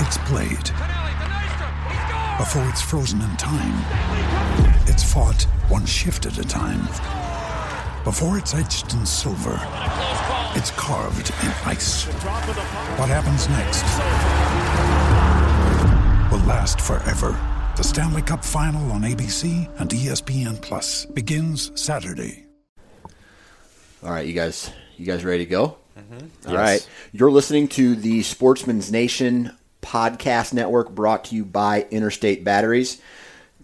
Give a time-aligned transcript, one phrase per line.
[0.00, 0.70] it's played.
[2.38, 3.76] Before it's frozen in time,
[4.86, 6.86] it's fought one shift at a time.
[8.02, 9.60] Before it's etched in silver,
[10.56, 12.04] it's carved in ice.
[12.96, 13.84] What happens next
[16.32, 17.38] will last forever.
[17.76, 22.46] The Stanley Cup Final on ABC and ESPN Plus begins Saturday.
[24.02, 25.76] All right, you guys, you guys ready to go?
[25.98, 26.48] Mm-hmm.
[26.48, 32.44] All right, you're listening to the Sportsman's Nation podcast network, brought to you by Interstate
[32.44, 33.00] Batteries.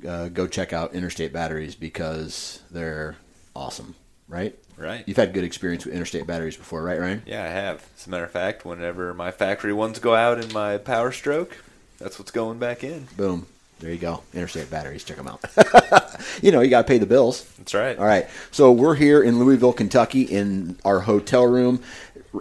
[0.07, 3.17] Uh, go check out Interstate Batteries because they're
[3.55, 3.95] awesome.
[4.29, 4.57] Right?
[4.77, 5.05] Right.
[5.07, 7.23] You've had good experience with Interstate Batteries before, right, Ryan?
[7.27, 7.89] Yeah, I have.
[7.97, 11.57] As a matter of fact, whenever my factory ones go out in my Power Stroke,
[11.99, 13.07] that's what's going back in.
[13.17, 13.47] Boom.
[13.79, 14.23] There you go.
[14.35, 15.05] Interstate Batteries.
[15.05, 15.43] Check them out.
[16.43, 17.45] you know, you got to pay the bills.
[17.59, 17.99] That's right.
[17.99, 18.27] All right.
[18.51, 21.83] So we're here in Louisville, Kentucky, in our hotel room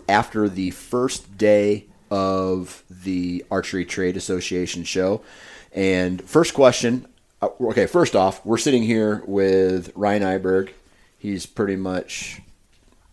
[0.08, 5.22] after the first day of the Archery Trade Association show.
[5.74, 7.06] And first question
[7.42, 10.70] uh, okay, first off, we're sitting here with Ryan Iberg.
[11.20, 12.42] He's pretty much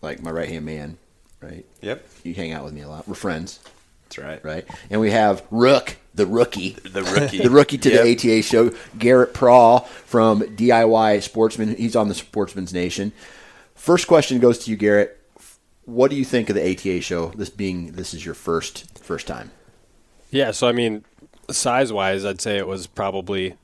[0.01, 0.97] like my right hand man,
[1.41, 1.65] right?
[1.81, 2.07] Yep.
[2.23, 3.07] You hang out with me a lot.
[3.07, 3.59] We're friends,
[4.05, 4.43] That's right.
[4.43, 4.65] right?
[4.89, 7.37] And we have Rook, the rookie The rookie.
[7.43, 8.03] the rookie to Yep.
[8.03, 11.75] the ATA show, Garrett Prawl from DIY Sportsman.
[11.75, 13.11] He's on the Sportsman's Nation.
[13.75, 15.19] First question goes to you, Garrett.
[15.85, 17.27] What do you think of the ATA show?
[17.35, 19.51] This being this is your first first time.
[20.31, 21.03] Yeah, so I mean,
[21.51, 23.55] size wise, I'd say it was probably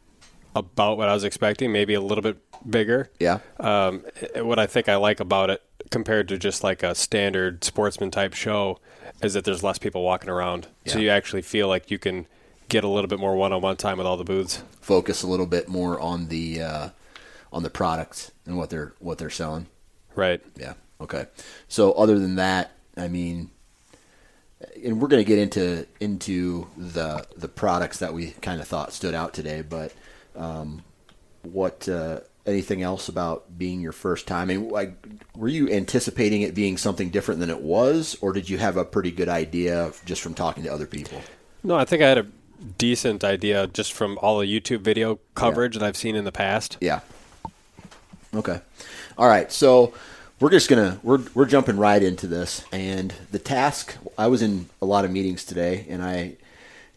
[0.56, 2.38] about what I was expecting, maybe a little bit
[2.70, 3.10] bigger.
[3.20, 3.40] Yeah.
[3.60, 4.04] Um,
[4.36, 5.62] i- what I think I like about it
[5.92, 8.80] compared to just like a standard sportsman type show
[9.24, 10.68] is that there's less people walking around.
[10.86, 12.28] So you actually feel like you can
[12.68, 14.62] get a little bit more one on one time with all the booths.
[14.82, 16.90] Focus a little bit more on the uh,
[17.52, 19.68] on the products and what they're what they're selling.
[20.16, 20.42] Right.
[20.56, 20.74] Yeah.
[21.02, 21.26] Okay.
[21.68, 23.50] So other than that, I mean,
[24.84, 28.94] and we're going to get into into the the products that we kind of thought
[28.94, 29.94] stood out today, but
[30.36, 30.84] um,
[31.44, 34.50] what uh, anything else about being your first time?
[34.50, 34.96] I mean, like,
[35.36, 38.86] were you anticipating it being something different than it was, or did you have a
[38.86, 41.22] pretty good idea just from talking to other people?
[41.64, 42.28] No, I think I had a
[42.78, 46.78] decent idea just from all the YouTube video coverage that I've seen in the past.
[46.82, 47.00] Yeah.
[48.34, 48.62] Okay.
[49.18, 49.52] All right.
[49.52, 49.94] So
[50.40, 53.98] we're just gonna we're we're jumping right into this, and the task.
[54.18, 56.36] I was in a lot of meetings today, and I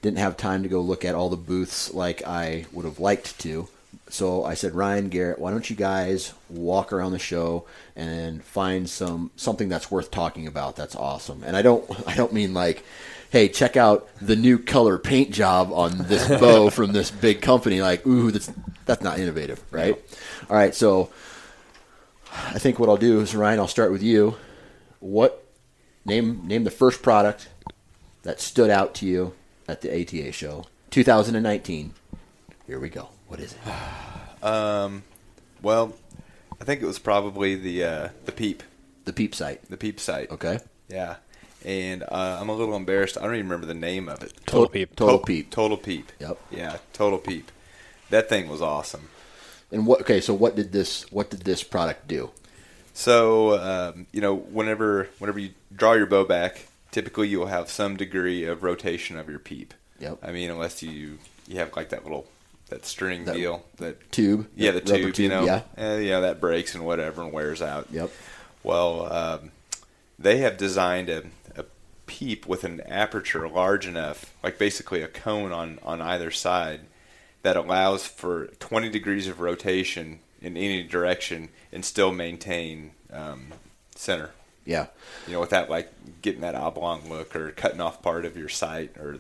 [0.01, 3.39] didn't have time to go look at all the booths like I would have liked
[3.41, 3.69] to.
[4.09, 7.67] So I said, Ryan Garrett, why don't you guys walk around the show
[7.97, 10.77] and find some something that's worth talking about?
[10.77, 11.43] That's awesome.
[11.45, 12.85] And I don't I don't mean like,
[13.31, 17.83] hey, check out the new color paint job on this bow from this big company.
[17.83, 18.53] Like, ooh, that's
[18.85, 20.01] that's not innovative, right?
[20.49, 21.11] All right, so
[22.35, 24.37] I think what I'll do is Ryan, I'll start with you.
[25.01, 25.45] What
[26.05, 27.49] name name the first product
[28.23, 29.35] that stood out to you
[29.69, 31.95] at the ATA show 2019?
[32.67, 33.09] Here we go.
[33.29, 33.59] What is it?
[34.43, 35.05] Um,
[35.63, 35.95] well,
[36.61, 38.65] I think it was probably the uh, the Peep,
[39.05, 39.63] The Peep site.
[39.71, 40.33] the Peep site.
[40.33, 40.59] Okay.
[40.89, 41.17] Yeah.
[41.65, 43.17] And uh, I'm a little embarrassed.
[43.17, 44.33] I don't even remember the name of it.
[44.45, 44.97] Total Peep.
[44.97, 45.51] Total To- Peep.
[45.53, 46.11] Total Peep.
[46.19, 46.39] Yep.
[46.51, 47.53] Yeah, Total Peep.
[48.11, 49.11] That thing was awesome.
[49.73, 50.03] And what?
[50.03, 52.31] Okay, so what did this what did this product do?
[52.95, 57.69] So um, you know, whenever whenever you draw your bow back, typically you will have
[57.71, 59.73] some degree of rotation of your peep.
[59.99, 60.19] Yep.
[60.23, 62.27] I mean, unless you you have like that little
[62.69, 64.49] that string That deal that Tube.
[64.57, 65.63] yeah the Rubber tube, you know Yeah.
[65.77, 67.89] eh, yeah that breaks and whatever and wears out.
[67.91, 68.11] Yep.
[68.63, 69.51] Well, um,
[70.19, 71.25] they have designed a,
[71.57, 71.65] a
[72.07, 76.81] peep with an aperture large enough, like basically a cone on, on either side,
[77.43, 83.49] that allows for 20 degrees of rotation in any direction and still maintain um,
[83.95, 84.31] center.
[84.65, 84.87] Yeah.
[85.27, 85.91] You know, without like
[86.23, 89.19] getting that oblong look or cutting off part of your sight or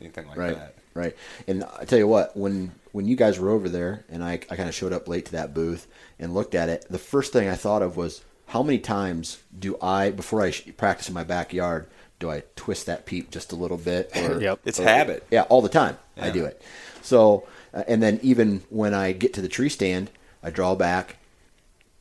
[0.00, 0.54] anything like Right.
[0.56, 0.74] that.
[0.94, 1.16] right.
[1.48, 4.56] And I tell you what, when when you guys were over there, and I, I
[4.56, 5.88] kind of showed up late to that booth
[6.20, 9.76] and looked at it, the first thing I thought of was how many times do
[9.82, 11.88] I, before I sh- practice in my backyard,
[12.20, 14.12] do I twist that peep just a little bit?
[14.16, 14.60] Or, Yep.
[14.64, 15.26] It's or- habit.
[15.30, 16.62] Yeah, all the time I do it.
[17.04, 20.10] So, uh, and then even when I get to the tree stand,
[20.42, 21.16] I draw back,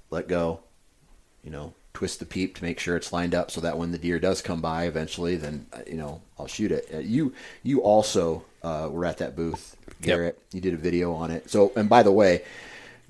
[0.09, 0.61] let go,
[1.43, 3.97] you know, twist the peep to make sure it's lined up so that when the
[3.97, 6.89] deer does come by eventually, then uh, you know I'll shoot it.
[6.93, 10.39] Uh, you you also uh, were at that booth, Garrett.
[10.51, 11.49] You did a video on it.
[11.49, 12.43] So and by the way,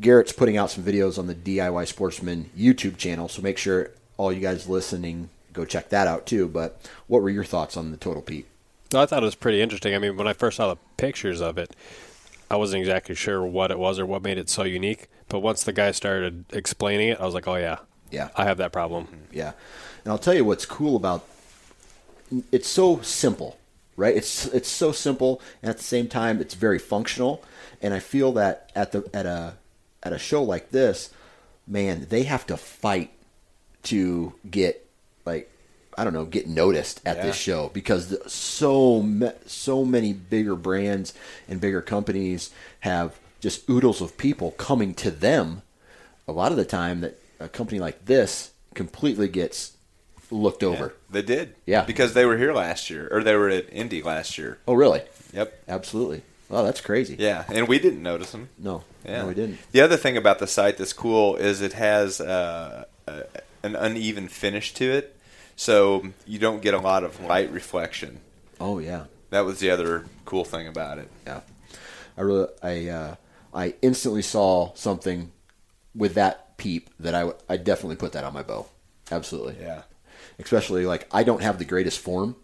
[0.02, 3.30] Garrett's putting out some videos on the DIY Sportsman YouTube channel.
[3.30, 6.48] So make sure all you guys listening go check that out too.
[6.48, 8.48] But what were your thoughts on the total peep?
[8.94, 9.96] No, I thought it was pretty interesting.
[9.96, 11.76] I mean, when I first saw the pictures of it,
[12.50, 15.08] I wasn't exactly sure what it was or what made it so unique.
[15.30, 17.80] But once the guy started explaining it, I was like, oh, yeah.
[18.12, 18.30] Yeah.
[18.36, 19.06] I have that problem.
[19.06, 19.16] Mm-hmm.
[19.32, 19.54] Yeah,
[20.04, 21.26] and I'll tell you what's cool about
[22.52, 23.58] it's so simple,
[23.96, 24.16] right?
[24.16, 27.44] It's it's so simple, and at the same time, it's very functional.
[27.82, 29.56] And I feel that at the at a
[30.04, 31.12] at a show like this,
[31.68, 33.12] man, they have to fight
[33.84, 34.88] to get
[35.26, 35.50] like
[35.98, 37.26] I don't know, get noticed at Yeah.
[37.28, 41.14] this show because so so many bigger brands
[41.48, 42.50] and bigger companies
[42.82, 45.62] have just oodles of people coming to them.
[46.28, 49.74] A lot of the time, that a company like this completely gets
[50.32, 50.94] looked over.
[51.10, 51.54] They did.
[51.66, 51.84] Yeah.
[51.84, 54.58] Because they were here last year, or they were at Indy last year.
[54.68, 55.02] Oh, really?
[55.34, 55.64] Yep.
[55.68, 56.22] Absolutely.
[56.50, 57.16] Oh, that's crazy.
[57.20, 58.50] Yeah, and we didn't notice them.
[58.60, 59.60] No, Yeah, no, we didn't.
[59.72, 63.24] The other thing about the site that's cool is it has uh, a,
[63.64, 65.13] an uneven finish to it,
[65.56, 68.20] so you don't get a lot of light reflection.
[68.60, 69.06] Oh, yeah.
[69.30, 71.10] That was the other cool thing about it.
[71.26, 71.42] Yeah,
[72.18, 73.16] I really, I, uh,
[73.54, 75.32] I instantly saw something
[75.96, 78.68] with that peep that I, w- I definitely put that on my bow.
[79.12, 79.58] Absolutely.
[79.60, 79.84] Yeah.
[80.40, 82.36] Especially like I don't have the greatest form,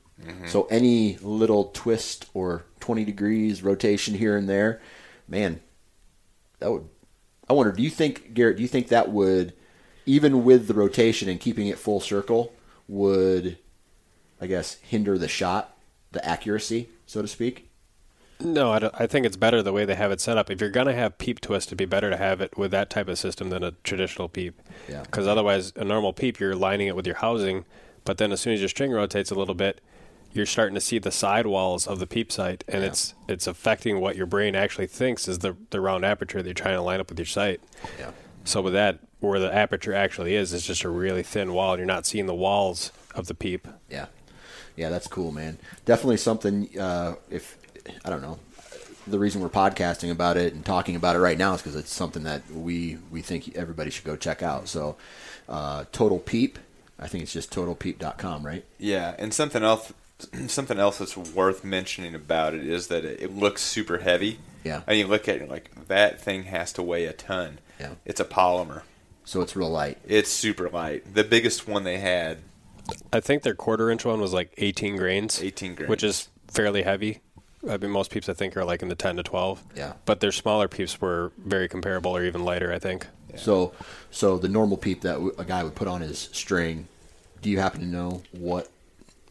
[0.47, 4.81] so any little twist or twenty degrees rotation here and there,
[5.27, 5.61] man,
[6.59, 6.87] that would.
[7.49, 7.71] I wonder.
[7.71, 8.57] Do you think Garrett?
[8.57, 9.53] Do you think that would,
[10.05, 12.53] even with the rotation and keeping it full circle,
[12.89, 13.57] would,
[14.41, 15.77] I guess, hinder the shot,
[16.11, 17.69] the accuracy, so to speak?
[18.41, 20.49] No, I, don't- I think it's better the way they have it set up.
[20.49, 22.89] If you're going to have peep twist, it'd be better to have it with that
[22.89, 24.61] type of system than a traditional peep.
[24.89, 25.01] Yeah.
[25.03, 27.65] Because otherwise, a normal peep, you're lining it with your housing,
[28.05, 29.81] but then as soon as your string rotates a little bit,
[30.31, 33.99] you're starting to see the side walls of the peep sight, and it's it's affecting
[33.99, 36.99] what your brain actually thinks is the the round aperture that you're trying to line
[36.99, 37.59] up with your sight.
[37.99, 38.11] Yeah.
[38.43, 41.79] So with that, where the aperture actually is, is just a really thin wall, and
[41.79, 43.67] you're not seeing the walls of the peep.
[43.89, 44.07] Yeah,
[44.75, 45.57] yeah, that's cool, man.
[45.85, 46.69] Definitely something.
[46.79, 47.57] Uh, if
[48.05, 48.39] I don't know,
[49.07, 51.91] the reason we're podcasting about it and talking about it right now is because it's
[51.91, 54.67] something that we we think everybody should go check out.
[54.67, 54.95] So,
[55.47, 56.59] uh, Total Peep.
[57.01, 58.65] I think it's just totalpeep.com, right?
[58.77, 59.93] Yeah, and something else,
[60.47, 64.39] something else that's worth mentioning about it is that it, it looks super heavy.
[64.63, 64.81] Yeah.
[64.85, 67.59] And you look at it like that thing has to weigh a ton.
[67.79, 67.93] Yeah.
[68.05, 68.81] It's a polymer.
[69.25, 69.97] So it's real light.
[70.07, 71.13] It's super light.
[71.13, 72.39] The biggest one they had,
[73.13, 75.41] I think their quarter inch one was like 18 grains.
[75.41, 75.89] 18 grains.
[75.89, 77.19] Which is fairly heavy.
[77.69, 79.63] I mean, most peeps I think are like in the 10 to 12.
[79.75, 79.93] Yeah.
[80.05, 83.07] But their smaller peeps were very comparable or even lighter, I think.
[83.35, 83.73] So,
[84.09, 86.87] so the normal peep that a guy would put on his string.
[87.41, 88.69] Do you happen to know what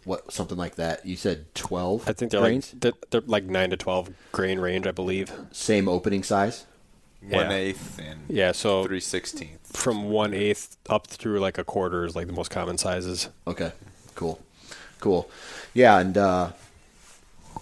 [0.04, 1.04] what something like that?
[1.04, 2.08] You said twelve.
[2.08, 2.72] I think they're grains?
[2.72, 5.32] like they're, they're like 9 to 12 grain range, I believe.
[5.50, 6.64] same opening size.
[7.20, 9.70] One eighth and Yeah, so three sixteenths.
[9.72, 13.28] from 1 eighth up through like a quarter is like the most common sizes.
[13.46, 13.72] Okay,
[14.14, 14.40] cool,
[15.00, 15.28] cool.
[15.74, 16.52] Yeah, and uh,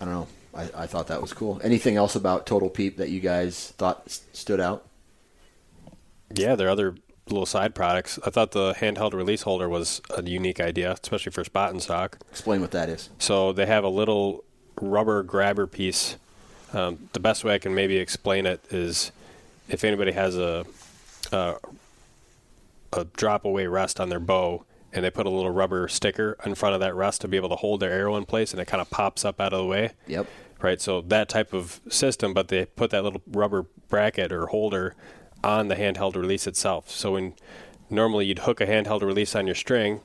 [0.01, 0.29] I don't know.
[0.55, 1.61] I, I thought that was cool.
[1.65, 4.87] Anything else about Total Peep that you guys thought stood out?
[6.35, 6.97] Yeah, there are other
[7.29, 8.19] little side products.
[8.27, 12.19] I thought the handheld release holder was a unique idea, especially for spot and stalk.
[12.31, 13.11] Explain what that is.
[13.19, 14.45] So they have a little
[14.81, 16.17] rubber grabber piece.
[16.73, 19.13] Um, the best way I can maybe explain it is
[19.69, 20.65] if anybody has a
[21.33, 21.57] a,
[22.93, 26.55] a drop away rest on their bow and they put a little rubber sticker in
[26.55, 28.67] front of that rest to be able to hold their arrow in place and it
[28.67, 29.91] kind of pops up out of the way.
[30.07, 30.27] Yep.
[30.61, 30.81] Right.
[30.81, 34.95] So that type of system, but they put that little rubber bracket or holder
[35.45, 36.91] on the handheld release itself.
[36.91, 37.35] So when
[37.91, 40.01] normally you'd hook a handheld release on your string,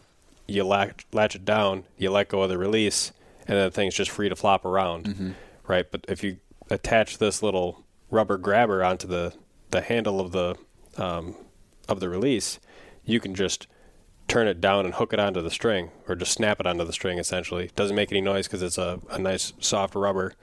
[0.48, 3.14] you latch, latch it down, you let go of the release,
[3.48, 5.06] and then the thing's just free to flop around.
[5.06, 5.32] Mm-hmm.
[5.68, 5.90] Right.
[5.90, 6.38] But if you
[6.70, 9.34] attach this little rubber grabber onto the,
[9.72, 10.56] the handle of the
[10.98, 11.36] um,
[11.90, 12.60] of the release,
[13.04, 13.68] you can just
[14.28, 16.94] turn it down and hook it onto the string, or just snap it onto the
[16.94, 17.18] string.
[17.18, 20.34] Essentially, doesn't make any noise because it's a, a nice soft rubber,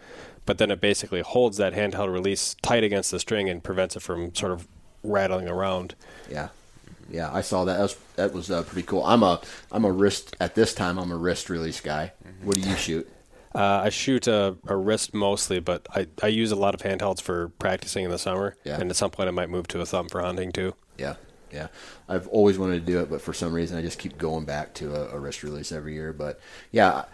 [0.45, 4.01] but then it basically holds that handheld release tight against the string and prevents it
[4.01, 4.67] from sort of
[5.03, 5.95] rattling around.
[6.31, 6.49] Yeah,
[7.09, 7.33] yeah.
[7.33, 7.77] I saw that.
[7.77, 9.05] That was that was uh, pretty cool.
[9.05, 10.99] I'm a I'm a wrist at this time.
[10.99, 12.13] I'm a wrist release guy.
[12.43, 13.09] What do you shoot?
[13.59, 17.21] Uh, I shoot a, a wrist mostly, but I, I use a lot of handhelds
[17.21, 18.55] for practicing in the summer.
[18.65, 18.81] Yeah.
[18.81, 20.75] And at some point, I might move to a thumb for hunting too.
[20.97, 21.17] Yeah,
[21.53, 21.67] yeah.
[22.09, 24.75] I've always wanted to do it, but for some reason, I just keep going back
[24.75, 26.13] to a, a wrist release every year.
[26.13, 26.39] But
[26.71, 27.07] yeah,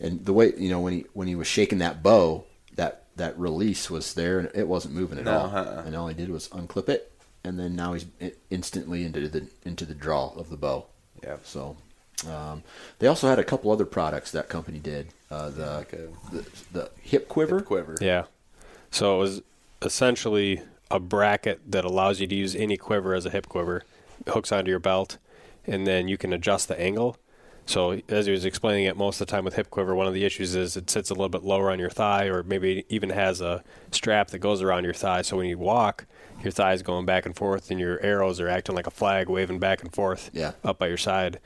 [0.00, 2.44] and the way you know when he when he was shaking that bow,
[2.76, 5.46] that that release was there and it wasn't moving at No, all.
[5.54, 5.82] uh-uh.
[5.84, 7.12] And all he did was unclip it,
[7.44, 8.06] and then now he's
[8.48, 10.86] instantly into the into the draw of the bow.
[11.22, 11.36] Yeah.
[11.44, 11.76] So.
[12.28, 12.62] Um,
[12.98, 15.08] they also had a couple other products that company did.
[15.30, 17.58] Uh, the, Like a- the the hip quiver.
[17.58, 17.96] Hip quiver.
[18.00, 18.24] Yeah.
[18.90, 19.42] So it was
[19.80, 23.82] essentially a bracket that allows you to use any quiver as a hip quiver.
[24.26, 25.18] It hooks onto your belt,
[25.66, 27.16] and then you can adjust the angle.
[27.64, 30.14] So as he was explaining it, most of the time with hip quiver, one of
[30.14, 32.86] the issues is it sits a little bit lower on your thigh, or maybe it
[32.88, 33.62] even has a
[33.92, 35.22] strap that goes around your thigh.
[35.22, 36.04] So when you walk,
[36.42, 39.28] your thigh is going back and forth, and your arrows are acting like a flag,
[39.28, 40.52] waving back and forth Yeah.
[40.64, 41.38] up by your side.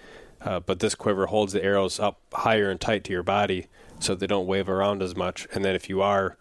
[0.47, 3.67] Uh, but this quiver holds the arrows up higher and tight to your body,
[3.99, 5.47] so they don't wave around as much.
[5.53, 6.37] And then if you are,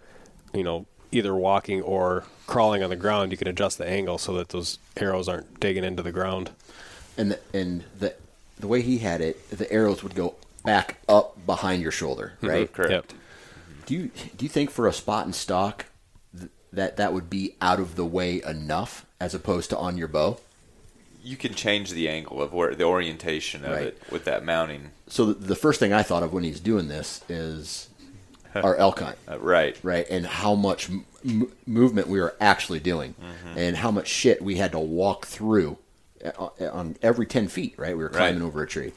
[0.54, 4.34] you know, either walking or crawling on the ground, you can adjust the angle so
[4.34, 6.52] that those arrows aren't digging into the ground.
[7.18, 8.14] and the, and the
[8.60, 12.72] the way he had it, the arrows would go back up behind your shoulder, right?
[12.72, 12.92] Correct.
[12.92, 13.06] Yep.
[13.86, 15.86] Do you do you think for a spot and stalk
[16.38, 20.08] th- that that would be out of the way enough as opposed to on your
[20.08, 20.40] bow?
[21.26, 23.88] You can change the angle of where the orientation of Right.
[23.88, 24.92] it with that mounting.
[25.08, 27.90] So the, the first thing I thought of when he's doing this is
[28.54, 29.76] our elk hunt, Uh, right.
[29.82, 30.06] right?
[30.10, 33.16] And how much m- movement we were actually doing,
[33.56, 35.78] and how much shit we had to walk through
[36.24, 37.98] uh, on every ten feet, right?
[37.98, 38.48] We were climbing Right.
[38.48, 38.94] over a tree.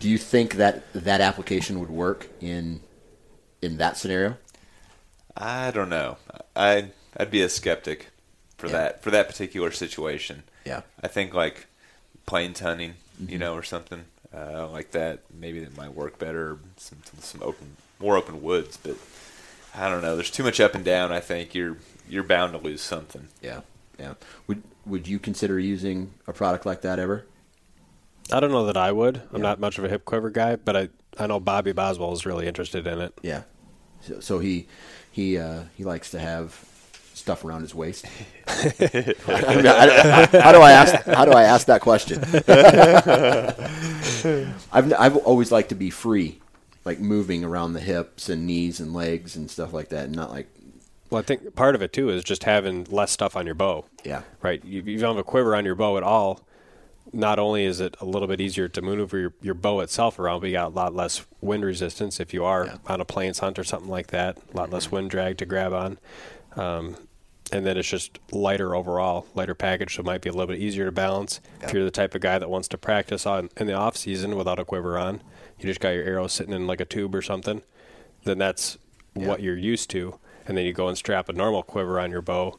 [0.00, 2.80] Do you think that that application would work in
[3.60, 4.38] in that scenario?
[5.36, 6.16] I don't know.
[6.56, 6.86] I
[7.18, 8.08] I'd be a skeptic
[8.56, 8.72] for Yeah.
[8.72, 10.42] that for that particular situation.
[10.66, 10.82] Yeah.
[11.02, 11.66] I think like
[12.26, 12.94] plains hunting,
[13.26, 14.04] you know, or something
[14.34, 15.20] uh, like that.
[15.32, 16.58] Maybe that might work better.
[16.76, 18.96] Some some open, more open woods, but
[19.74, 20.16] I don't know.
[20.16, 21.12] There's too much up and down.
[21.12, 21.76] I think you're
[22.08, 23.28] you're bound to lose something.
[23.40, 23.60] Yeah,
[23.98, 24.14] yeah.
[24.48, 27.24] Would Would you consider using a product like that ever?
[28.32, 29.18] I don't know that I would.
[29.32, 29.42] I'm Yeah.
[29.50, 32.48] not much of a hip quiver guy, but I, I know Bobby Boswell is really
[32.48, 33.14] interested in it.
[33.22, 33.42] Yeah.
[34.00, 34.66] So, so he
[35.12, 36.50] he uh, he likes to have
[37.16, 38.04] stuff around his waist.
[38.46, 40.94] I mean, I- how do I ask?
[41.06, 42.22] How do I ask that question?
[44.72, 46.40] I've I've always liked to be free,
[46.84, 50.30] like moving around the hips and knees and legs and stuff like that, and not
[50.30, 50.48] like
[51.10, 53.86] Well, I think part of it too is just having less stuff on your bow.
[54.04, 54.64] yeah, Right.
[54.64, 56.40] You- If you don't have a quiver on your bow at all,
[57.12, 60.40] not only is it a little bit easier to maneuver your, your bow itself around,
[60.40, 62.76] but you got a lot less wind resistance if you are Yeah.
[62.86, 64.38] on a plains hunt or something like that.
[64.52, 65.98] A lot less wind drag to grab on.
[66.56, 66.96] Um,
[67.52, 70.58] and then it's just lighter overall, lighter package, so it might be a little bit
[70.60, 71.40] easier to balance.
[71.62, 74.36] If you're the type of guy that wants to practice on in the off season
[74.36, 75.20] without a quiver on,
[75.58, 77.62] you just got your arrow sitting in like a tube or something,
[78.24, 78.78] then that's
[79.14, 80.18] what you're used to.
[80.46, 82.58] And then you go and strap a normal quiver on your bow,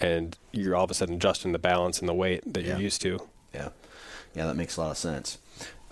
[0.00, 2.70] and you're all of a sudden adjusting the balance and the weight that Yeah.
[2.74, 3.18] you're used to.
[3.54, 3.68] yeah,
[4.34, 4.46] yeah.
[4.46, 5.38] That makes a lot of sense.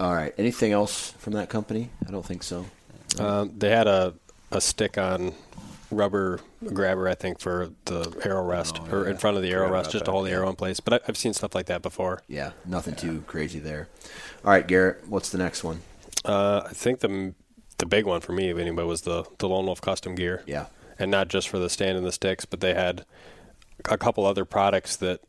[0.01, 0.33] All right.
[0.39, 1.91] Anything else from that company?
[2.07, 2.67] I don't think so.
[3.19, 4.15] Um, they had a,
[4.53, 5.33] a stick on
[5.91, 6.41] rubber
[6.73, 9.11] grabber, I think, for the arrow rest, Oh, or yeah.
[9.13, 10.81] in front of the arrow rest, just to hold the arrow in place.
[10.81, 12.23] But I, I've seen stuff like that before.
[12.29, 13.89] Yeah, nothing too crazy there.
[14.45, 15.09] All right, Garrett.
[15.09, 15.81] What's the next one?
[16.25, 17.35] Uh, I think the
[17.79, 20.43] the big one for me, anyway, was the the Lone Wolf custom gear.
[20.47, 20.67] Yeah.
[20.99, 23.05] and not just for the stand and the sticks, but they had
[23.85, 25.21] a couple other products that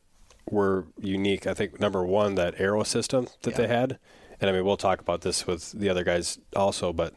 [0.50, 1.46] were unique.
[1.46, 4.00] I think number one, that arrow system that they had,
[4.42, 7.14] and I mean we'll talk about this with the other guys also, but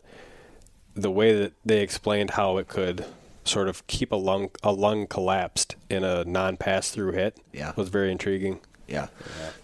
[0.95, 3.07] the way that they explained how it could
[3.45, 7.73] sort of keep a lung a lung collapsed in a non pass through hit Yeah.
[7.77, 8.61] was very intriguing.
[8.89, 9.09] Yeah.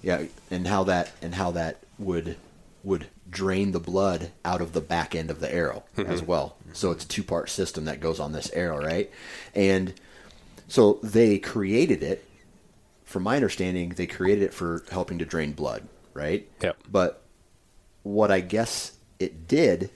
[0.02, 2.36] yeah, and how that and how that would
[2.82, 6.10] would drain the blood out of the back end of the arrow mm-hmm.
[6.10, 6.56] as well.
[6.72, 9.10] So it's a two part system that goes on this arrow, right?
[9.54, 9.94] And
[10.68, 12.24] so they created it.
[13.04, 16.46] From my understanding, they created it for helping to drain blood, right?
[16.62, 16.76] Yep.
[16.90, 17.22] But
[18.02, 19.90] what I guess it did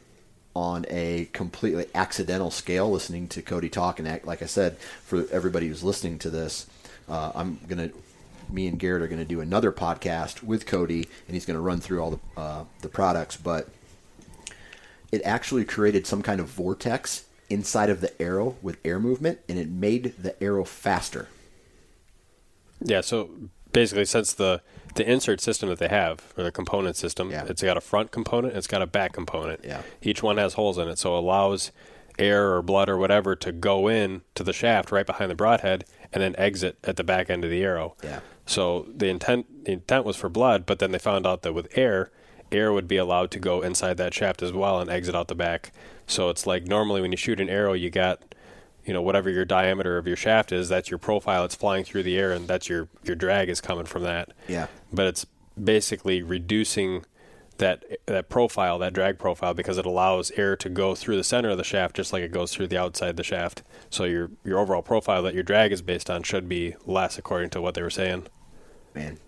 [0.54, 5.24] on a completely accidental scale, listening to Cody talk, and act, like I said, for
[5.30, 6.66] everybody who's listening to this,
[7.08, 7.90] uh, I'm gonna,
[8.50, 12.02] me and Garrett are gonna do another podcast with Cody, and he's gonna run through
[12.02, 13.68] all the uh, the products, but
[15.10, 19.58] it actually created some kind of vortex inside of the arrow with air movement, and
[19.58, 21.28] it made the arrow faster.
[22.80, 23.30] Yeah, so
[23.72, 24.60] basically, since the
[24.94, 27.46] the insert system that they have, or the component system, Yeah.
[27.48, 29.60] it's got a front component, it's got a back component.
[29.64, 29.80] Yeah.
[30.02, 31.72] Each one has holes in it, so it allows
[32.18, 35.84] air or blood or whatever to go in to the shaft right behind the broadhead
[36.12, 37.96] and then exit at the back end of the arrow.
[38.04, 38.20] Yeah.
[38.44, 41.68] So the intent the intent was for blood, but then they found out that with
[41.78, 42.10] air,
[42.50, 45.34] air would be allowed to go inside that shaft as well and exit out the
[45.34, 45.72] back.
[46.06, 48.31] So it's like normally when you shoot an arrow, you got
[48.84, 52.02] you know whatever your diameter of your shaft is that's your profile it's flying through
[52.02, 54.66] the air and that's your your drag is coming from that Yeah.
[54.92, 55.26] but it's
[55.62, 57.04] basically reducing
[57.58, 61.50] that that profile that drag profile because it allows air to go through the center
[61.50, 64.30] of the shaft just like it goes through the outside of the shaft so your
[64.44, 67.74] your overall profile that your drag is based on should be less according to what
[67.74, 68.26] they were saying
[68.94, 69.18] man.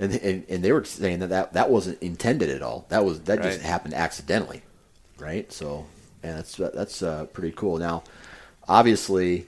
[0.00, 2.86] And, and and they were saying that, that that wasn't intended at all.
[2.88, 4.62] That was that just happened accidentally,
[5.18, 5.52] right?
[5.52, 5.86] So,
[6.22, 7.78] yeah, that's that's uh, pretty cool.
[7.78, 8.04] Now,
[8.68, 9.46] obviously,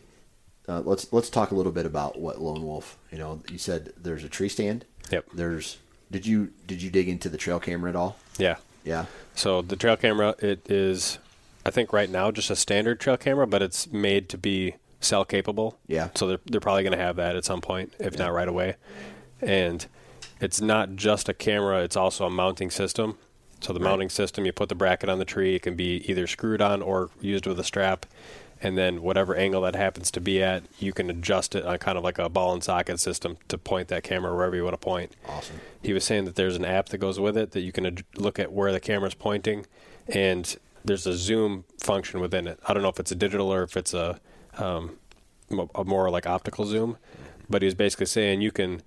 [0.69, 2.99] uh, let's let's talk a little bit about what Lone Wolf.
[3.11, 4.85] You know, you said there's a tree stand.
[5.11, 5.27] Yep.
[5.35, 5.79] There's
[6.11, 8.17] did you did you dig into the trail camera at all?
[8.39, 9.07] yeah Yeah.
[9.35, 11.19] So the trail camera, it is,
[11.65, 15.25] I think right now just a standard trail camera, but it's made to be cell
[15.25, 15.79] capable.
[15.87, 16.09] Yeah.
[16.15, 18.77] So they're they're probably going to have that at some point, if not right away.
[19.41, 19.87] And
[20.41, 23.19] it's not just a camera; it's also a mounting system.
[23.61, 25.55] So the mounting system, you put the bracket on the tree.
[25.55, 28.07] It can be either screwed on or used with a strap.
[28.63, 31.97] And then whatever angle that happens to be at, you can adjust it on kind
[31.97, 34.85] of like a ball and socket system to point that camera wherever you want to
[34.85, 35.17] point.
[35.27, 35.61] Awesome.
[35.83, 38.05] He was saying that there's an app that goes with it that you can ad-
[38.17, 39.65] look at where the camera's pointing,
[40.09, 42.61] and there's a zoom function within it.
[42.69, 44.21] I don't know if it's a digital or if it's a,
[44.59, 44.99] um,
[45.75, 46.99] a more like optical zoom,
[47.49, 48.83] but he was basically saying you can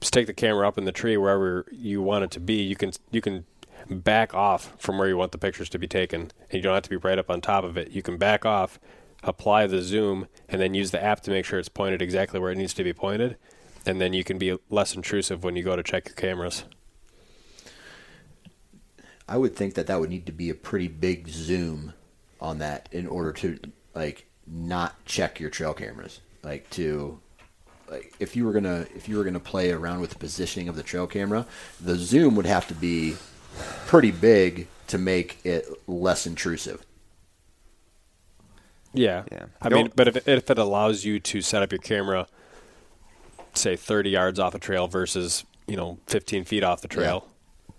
[0.00, 2.62] stick the camera up in the tree wherever you want it to be.
[2.62, 3.44] You can you can
[3.88, 6.84] back off from where you want the pictures to be taken, and you don't have
[6.84, 7.90] to be right up on top of it.
[7.90, 8.78] You can back off,
[9.22, 12.50] apply the zoom, and then use the app to make sure it's pointed exactly where
[12.50, 13.36] it needs to be pointed,
[13.86, 16.64] and then you can be less intrusive when you go to check your cameras.
[19.28, 21.92] I would think that that would need to be a pretty big zoom
[22.40, 23.60] on that in order to
[23.94, 26.20] like not check your trail cameras.
[26.42, 27.20] Like to
[27.88, 30.74] like if you were gonna if you were gonna play around with the positioning of
[30.74, 31.46] the trail camera,
[31.80, 33.16] the zoom would have to be
[33.86, 36.84] pretty big to make it less intrusive.
[38.92, 39.24] Yeah.
[39.30, 39.46] Yeah.
[39.60, 42.26] I Don't- mean, but if it, if it allows you to set up your camera,
[43.54, 47.26] say 30 yards off a trail versus, you know, 15 feet off the trail.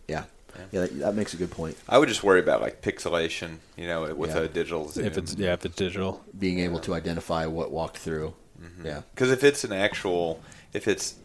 [0.07, 0.25] Yeah,
[0.71, 1.77] yeah, that, that makes a good point.
[1.87, 4.41] I would just worry about like pixelation, you know, with Yeah.
[4.41, 5.05] a digital zoom.
[5.05, 6.21] If it's, yeah, if it's digital.
[6.37, 8.33] Being able to identify what walked through.
[8.61, 8.85] Mm-hmm.
[8.85, 10.41] Yeah, Because if it's an actual,
[10.73, 11.15] if it's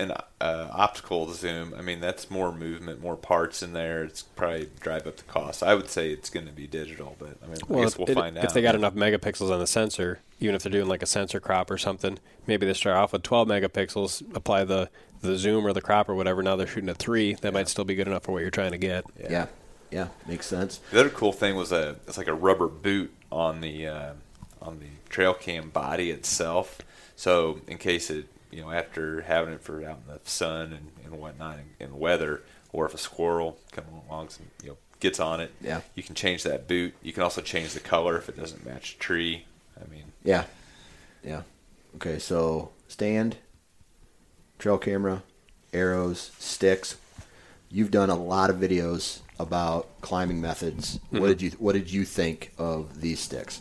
[0.00, 4.02] an uh, optical zoom, I mean that's more movement, more parts in there.
[4.04, 5.62] It's probably drive up the cost.
[5.62, 8.10] I would say it's going to be digital, but I mean, I guess if, we'll
[8.10, 8.44] it- find out.
[8.44, 11.40] if they got enough megapixels on the sensor, even if they're doing like a sensor
[11.40, 14.88] crop or something, maybe they start off with 12 megapixels, apply the,
[15.20, 16.42] the zoom or the crop or whatever.
[16.42, 17.34] Now they're shooting at three.
[17.34, 19.04] That might still be good enough for what you're trying to get.
[19.18, 19.46] yeah,
[19.90, 20.80] yeah, makes sense.
[20.92, 24.12] The other cool thing was a it's like a rubber boot on the uh,
[24.62, 26.78] on the trail cam body itself.
[27.16, 30.90] So in case it you know after having it for out in the sun and,
[31.04, 35.18] and whatnot and, and weather, or if a squirrel comes along some you know gets
[35.18, 35.80] on it, Yeah.
[35.94, 36.94] you can change that boot.
[37.02, 39.46] You can also change the color if it doesn't match the tree.
[39.80, 40.44] I mean, Yeah.
[41.24, 41.42] Yeah.
[41.96, 43.38] Okay, so stand,
[44.58, 45.22] trail camera,
[45.72, 46.96] arrows, sticks.
[47.70, 51.00] You've done a lot of videos about climbing methods.
[51.10, 51.28] What mm-hmm.
[51.28, 53.60] did you What did you think of these sticks?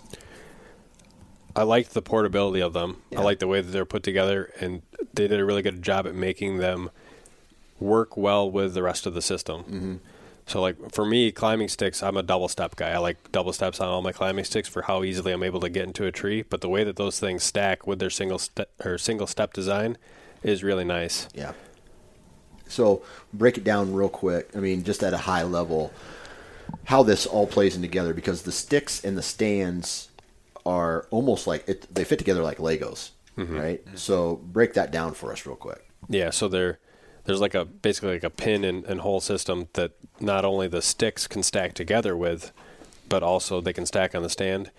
[1.60, 3.02] I liked the portability of them.
[3.10, 3.20] Yeah.
[3.20, 4.82] I like the way that they're put together, and
[5.14, 6.90] they did a really good job at making them
[7.82, 9.64] work well with the rest of the system.
[9.64, 9.96] Mm-hmm.
[10.46, 12.92] So, like for me, climbing sticks, I'm a double step guy.
[12.92, 15.70] I like double steps on all my climbing sticks for how easily I'm able to
[15.70, 16.44] get into a tree.
[16.44, 19.98] But the way that those things stack with their single step or single step design
[20.42, 21.28] is really nice.
[21.34, 21.52] Yeah.
[22.70, 24.50] So break it down real quick.
[24.56, 25.92] I mean, just at a high level,
[26.86, 30.09] how this all plays in together because the sticks and the stands
[30.66, 33.58] are almost like it, they fit together like Legos, mm-hmm.
[33.58, 33.82] right?
[33.96, 35.90] So break that down for us real quick.
[36.08, 36.80] Yeah, so there,
[37.26, 40.82] there's like a basically like a pin and, and hole system that not only the
[40.82, 42.52] sticks can stack together with,
[43.08, 44.72] but also they can stack on the stand.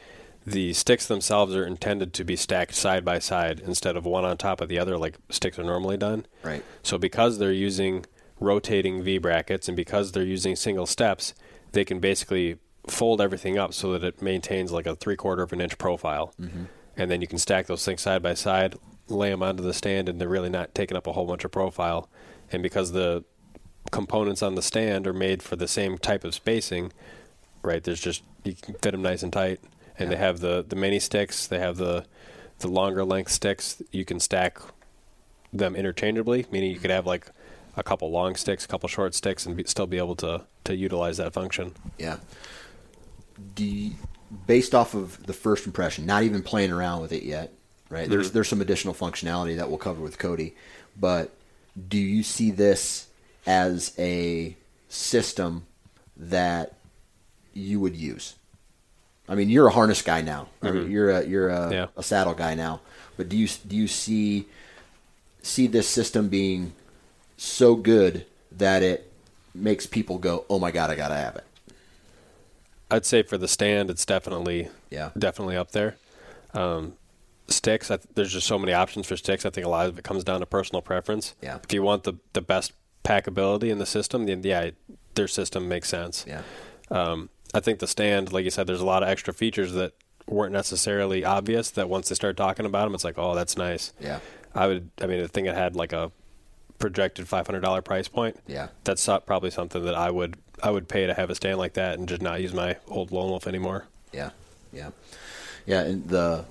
[0.47, 4.39] The sticks themselves are intended to be stacked side by side instead of one on
[4.39, 6.27] top of the other like sticks are normally done.
[6.43, 6.65] Right.
[6.83, 8.07] So because they're using
[8.39, 11.35] rotating V brackets and because they're using single steps,
[11.73, 12.59] they can basically
[12.91, 16.35] fold everything up so that it maintains like a three quarter of an inch profile.
[16.41, 16.65] Mm-hmm.
[16.97, 18.75] And then you can stack those things side by side,
[19.09, 21.51] lay them onto the stand, and they're really not taking up a whole bunch of
[21.51, 22.09] profile.
[22.53, 23.25] And because the
[23.91, 26.93] components on the stand are made for the same type of spacing,
[27.63, 27.83] right?
[27.83, 29.61] There's just you can fit them nice and tight,
[29.99, 31.47] and they have the the mini sticks.
[31.47, 32.07] They have the
[32.59, 33.83] the longer length sticks.
[33.91, 34.59] You can stack
[35.53, 37.27] them interchangeably, meaning you could have like
[37.77, 40.77] a couple long sticks, a couple short sticks, and be, still be able to to
[40.77, 41.75] utilize that function.
[41.99, 42.19] Yeah.
[43.55, 43.93] Do you,
[44.47, 47.53] based off of the first impression, not even playing around with it yet,
[47.89, 48.09] right?
[48.09, 50.55] There's there's some additional functionality that we'll cover with Cody,
[50.99, 51.31] but
[51.89, 53.09] do you see this
[53.47, 54.57] as a
[54.89, 55.67] system
[56.17, 56.75] that
[57.55, 58.35] you would use?
[59.29, 60.49] I mean, you're a harness guy now.
[60.61, 60.93] I mean, mm-hmm.
[60.93, 61.87] you're a you're a, Yeah.
[61.97, 62.81] a saddle guy now.
[63.17, 64.47] But do you do you see
[65.43, 66.73] see this system being
[67.37, 69.13] so good that it
[69.55, 71.45] makes people go, "Oh my god, I gotta have it."
[72.91, 75.11] I'd say for the stand, it's definitely Yeah.
[75.19, 75.97] definitely up there.
[76.55, 76.95] Um,
[77.49, 79.45] sticks, I, there's just so many options for sticks.
[79.47, 81.35] I think a lot of it comes down to personal preference.
[81.43, 81.59] Yeah.
[81.65, 82.73] If you want the the best
[83.05, 84.71] packability in the system, then yeah,
[85.15, 86.25] their system makes sense.
[86.29, 86.43] Yeah.
[86.91, 89.93] Um, I think the stand, like you said, there's a lot of extra features that
[90.27, 91.71] weren't necessarily obvious.
[91.71, 93.93] That once they start talking about them, it's like, oh, that's nice.
[94.01, 94.21] Yeah.
[94.55, 94.91] I would.
[95.01, 96.11] I mean, I think it had like a
[96.79, 98.37] projected five hundred dollar price point.
[98.47, 98.69] Yeah.
[98.85, 101.99] That's probably something that I would I would pay to have a stand like that
[101.99, 103.87] and just not use my old Lone Wolf anymore.
[104.13, 104.31] Yeah.
[104.73, 104.91] Yeah.
[105.67, 106.45] Yeah, and the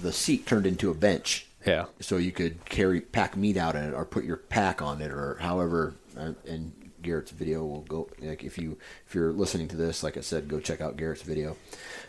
[0.00, 1.46] the seat turned into a bench.
[1.66, 1.86] Yeah.
[2.00, 5.10] So you could carry pack meat out in it or put your pack on it
[5.10, 9.76] or however uh, and Garrett's video will go like if you if you're listening to
[9.76, 11.56] this like I said go check out Garrett's video.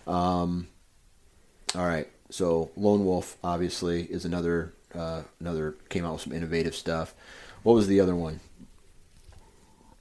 [0.06, 0.68] Um
[1.76, 2.08] all right.
[2.30, 7.14] So Lone Wolf obviously is another uh, another came out with some innovative stuff.
[7.64, 8.40] What was the other one?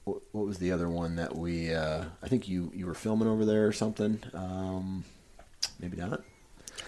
[0.07, 1.75] What, what was the other one that we?
[1.75, 4.21] Uh, I think you you were filming over there or something.
[4.35, 5.05] Um,
[5.81, 6.23] maybe not.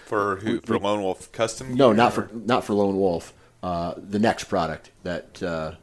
[0.05, 0.61] For who?
[0.61, 1.75] For Lone Wolf Custom?
[1.75, 3.33] No, gear not or- for not for Lone Wolf.
[3.61, 5.73] Uh, the next product that uh,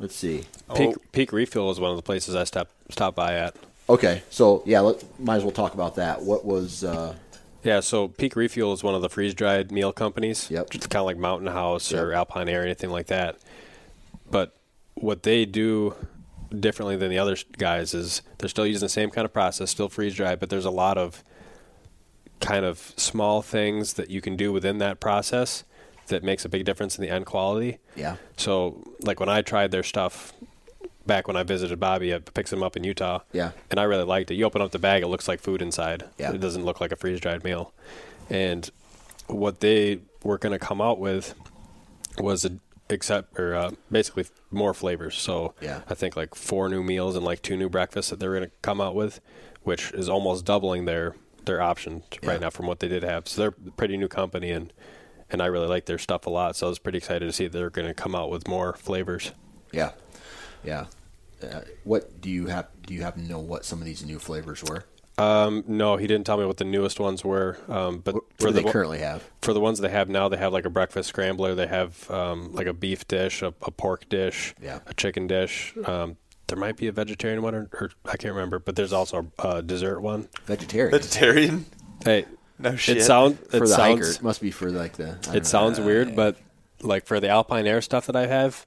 [0.00, 0.46] let's see.
[0.74, 1.02] Peak Oh.
[1.12, 3.54] Peak Refuel is one of the places I stopped stop by at.
[3.88, 6.22] Okay, so yeah, let, might as well talk about that.
[6.22, 6.82] What was?
[6.82, 7.14] Uh,
[7.62, 10.50] Yeah, so Peak Refuel is one of the freeze dried meal companies.
[10.50, 10.74] Yep.
[10.74, 13.36] It's kind of like Mountain House or Alpine Air, or anything like that.
[14.28, 14.56] But
[14.94, 15.94] what they do
[16.60, 19.88] differently than the other guys is they're still using the same kind of process, still
[19.88, 21.22] freeze dried, but there's a lot of
[22.40, 25.64] kind of small things that you can do within that process
[26.08, 27.78] that makes a big difference in the end quality.
[27.96, 30.32] yeah, So, like when I tried their stuff
[31.06, 33.20] back when I visited Bobby, I picked them up in Utah.
[33.32, 33.52] Yeah.
[33.70, 34.34] And I really liked it.
[34.34, 36.04] You open up the bag, it looks like food inside.
[36.18, 36.32] Yeah.
[36.32, 37.72] It doesn't look like a freeze dried meal.
[38.28, 38.70] And
[39.26, 41.34] what they were going to come out with
[42.18, 42.52] was a
[42.94, 45.16] except or uh, basically more flavors.
[45.18, 45.82] So Yeah.
[45.90, 48.56] I think like four new meals and like two new breakfasts that they're going to
[48.62, 49.20] come out with,
[49.62, 52.30] which is almost doubling their their options Yeah.
[52.30, 53.28] right now from what they did have.
[53.28, 54.72] So they're a pretty new company and
[55.30, 56.56] and I really like their stuff a lot.
[56.56, 59.32] So I was pretty excited to see they're going to come out with more flavors.
[59.72, 59.92] yeah,
[60.62, 60.86] yeah.
[61.42, 62.68] Uh, what do you have?
[62.86, 64.84] Do you happen to know what some of these new flavors were?
[65.16, 67.56] Um, no, he didn't tell me what the newest ones were.
[67.68, 69.22] Um, but What, for do the they currently have?
[69.42, 71.54] for the ones they have now, they have like a breakfast scrambler.
[71.54, 74.80] They have um, like a beef dish, a, a pork dish, Yeah.
[74.86, 75.72] a chicken dish.
[75.84, 76.16] Um,
[76.48, 78.58] there might be a vegetarian one, or, or I can't remember.
[78.58, 80.28] But there's also a dessert one.
[80.46, 81.66] Vegetarian Vegetarian?
[82.04, 82.26] Hey,
[82.58, 82.96] No shit.
[82.98, 84.10] it sounds for it the sounds hiker.
[84.10, 85.04] It must be for like the.
[85.04, 85.32] I don't know.
[85.34, 86.36] it sounds weird, but
[86.82, 88.66] like for the Alpine Air stuff that I have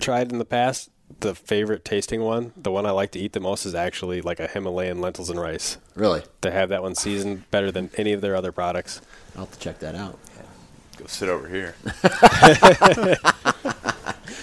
[0.00, 0.90] tried in the past,
[1.20, 4.38] the favorite tasting one, the one I like to eat the most, is actually like
[4.40, 5.78] a Himalayan lentils and rice.
[5.94, 6.22] really.
[6.42, 9.00] They have that one seasoned better than any of their other products.
[9.36, 10.18] I'll have to check that out.
[10.98, 11.74] Go sit over here.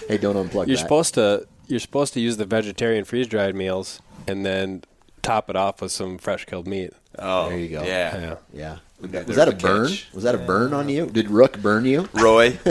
[0.08, 0.80] Hey, don't unplug You're that.
[0.80, 4.84] supposed to you're supposed to use the vegetarian freeze dried meals and then
[5.22, 6.92] top it off with some fresh killed meat.
[7.18, 7.84] Oh, There you go.
[7.84, 8.18] Yeah.
[8.20, 8.36] Yeah.
[8.54, 8.78] yeah.
[9.00, 9.88] There Was that a a burn?
[9.88, 10.10] catch.
[10.14, 11.06] Was that a burn on you?
[11.06, 12.10] Did Rook burn you?
[12.14, 12.58] Roy.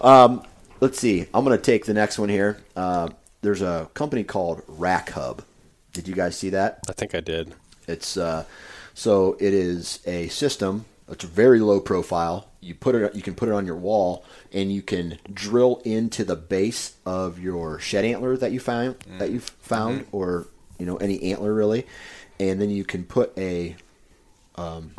[0.00, 0.44] Um,
[0.80, 1.26] Let's see.
[1.34, 2.58] I'm going to take the next one here.
[2.76, 3.08] Uh,
[3.42, 5.42] there's a company called Rack Hub.
[5.92, 6.80] Did you guys see that?
[6.88, 7.54] I think I did.
[7.88, 8.44] It's uh,
[8.94, 10.84] so it is a system.
[11.08, 12.48] It's very low profile.
[12.60, 13.14] You put it.
[13.14, 17.40] You can put it on your wall, and you can drill into the base of
[17.40, 20.46] your shed antler that you found that you found, or
[20.78, 21.86] you know any antler really,
[22.38, 23.74] and then you can put a
[24.56, 24.94] um,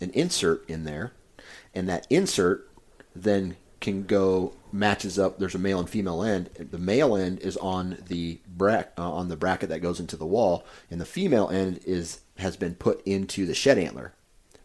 [0.00, 1.12] an insert in there,
[1.74, 2.68] and that insert
[3.14, 5.38] then can go matches up.
[5.38, 6.50] There's a male and female end.
[6.58, 10.26] The male end is on the brack uh, on the bracket that goes into the
[10.26, 14.14] wall, and the female end is has been put into the shed antler.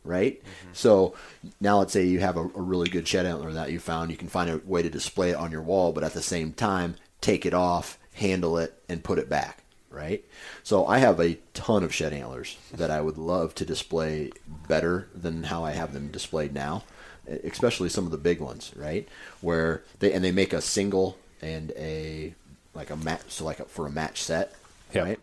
[0.03, 0.43] Right.
[0.71, 1.15] So
[1.59, 4.11] now let's say you have a, a really good shed antler that you found.
[4.11, 6.53] You can find a way to display it on your wall, but at the same
[6.53, 9.63] time take it off, handle it, and put it back.
[9.89, 10.23] Right.
[10.61, 14.31] So I have a ton of shed antlers that I would love to display
[14.67, 16.83] better than how I have them displayed now
[17.27, 19.07] especially some of the big ones, right?
[19.41, 22.33] Where they and they make a single and a
[22.73, 24.53] like a match, so like a, for a match set,
[24.93, 25.03] Yeah.
[25.03, 25.19] right?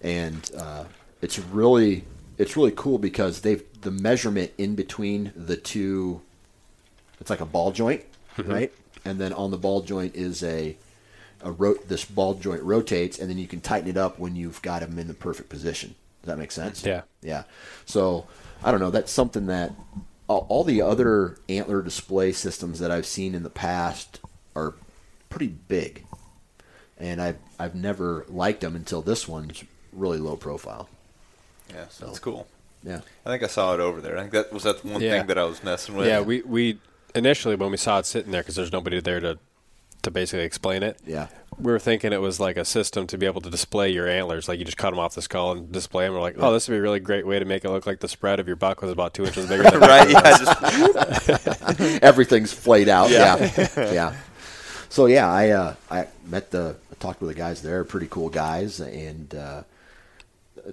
[0.00, 0.84] And uh,
[1.20, 2.04] it's really
[2.38, 6.20] it's really cool because they've the measurement in between the two.
[7.20, 8.04] It's like a ball joint,
[8.38, 8.72] right?
[9.04, 10.76] And then on the ball joint is a
[11.42, 14.60] a ro- this ball joint rotates, and then you can tighten it up when you've
[14.62, 15.94] got them in the perfect position.
[16.22, 16.84] Does that make sense?
[16.84, 17.02] Yeah.
[17.22, 17.44] Yeah.
[17.86, 18.26] So
[18.62, 18.90] I don't know.
[18.90, 19.72] That's something that
[20.28, 24.20] all, all the other antler display systems that I've seen in the past
[24.54, 24.74] are
[25.30, 26.04] pretty big.
[26.98, 30.88] and I've I've never liked them until this one's really low profile.
[31.74, 32.46] Yeah, so that's cool.
[32.84, 34.16] Yeah, I think I saw it over there.
[34.16, 35.18] I think that was that one Yeah.
[35.18, 36.06] thing that I was messing with.
[36.06, 36.78] Yeah, we, we
[37.14, 39.38] initially when we saw it sitting there because there's nobody there to
[40.02, 40.98] to basically explain it.
[41.06, 41.26] yeah,
[41.58, 44.48] We were thinking it was like a system to be able to display your antlers,
[44.48, 46.14] like you just cut them off the skull and display them.
[46.14, 48.00] We're like, oh, this would be a really great way to make it look like
[48.00, 49.64] the spread of your buck was about two inches bigger.
[49.64, 50.08] Than right.
[50.08, 53.10] Yeah, just everything's flayed out.
[53.10, 53.50] Yeah.
[53.76, 54.16] Yeah, yeah.
[54.88, 58.28] So yeah, I uh, I met the I talked with the guys there, pretty cool
[58.30, 59.62] guys, and uh,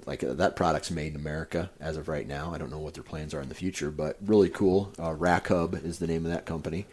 [0.06, 2.54] like uh, that product's made in America as of right now.
[2.54, 4.94] I don't know what their plans are in the future, but really cool.
[5.00, 6.86] Uh, Rack Hub is the name of that company.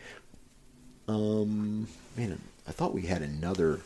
[1.13, 3.81] Um, man, I thought we had another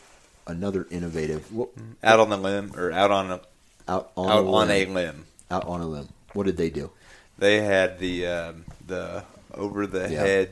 [0.45, 1.69] another innovative what,
[2.03, 3.41] out on the limb or out on a
[3.87, 4.93] out on out a on a limb.
[4.93, 5.25] limb.
[5.51, 6.07] out on a limb.
[6.33, 6.91] What did they do?
[7.37, 10.21] They had the um, the over the Yeah.
[10.21, 10.49] head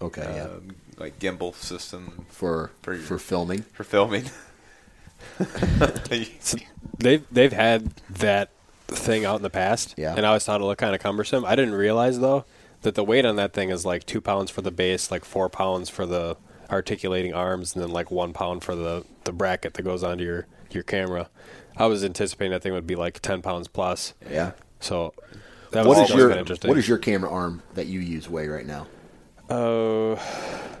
[0.00, 3.62] Okay, yeah, um, like gimbal system for for for, filming.
[3.72, 4.24] for filming.
[6.98, 8.50] they've they've had that
[8.88, 10.14] thing out in the past, Yeah.
[10.16, 11.44] and I always thought it looked kind of cumbersome.
[11.44, 12.44] I didn't realize though
[12.82, 15.48] that the weight on that thing is like two pounds for the base, like four
[15.48, 16.36] pounds for the
[16.70, 20.46] articulating arms, and then like one pound for the the bracket that goes onto your
[20.70, 21.28] your camera.
[21.76, 24.14] I was anticipating that thing would be like ten pounds plus.
[24.30, 24.52] Yeah.
[24.80, 25.14] So
[25.70, 26.68] that What was, is your interesting.
[26.68, 28.86] what is your camera arm that you use weigh right now?
[29.48, 30.16] uh,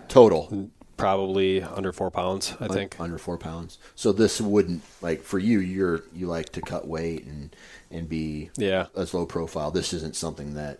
[0.08, 2.96] Total probably under four pounds, I Un- think.
[3.00, 3.78] under four pounds.
[3.96, 5.58] So this wouldn't like for you.
[5.60, 7.54] You're you like to cut weight and
[7.90, 9.70] and be Yeah, as low profile.
[9.70, 10.78] This isn't something that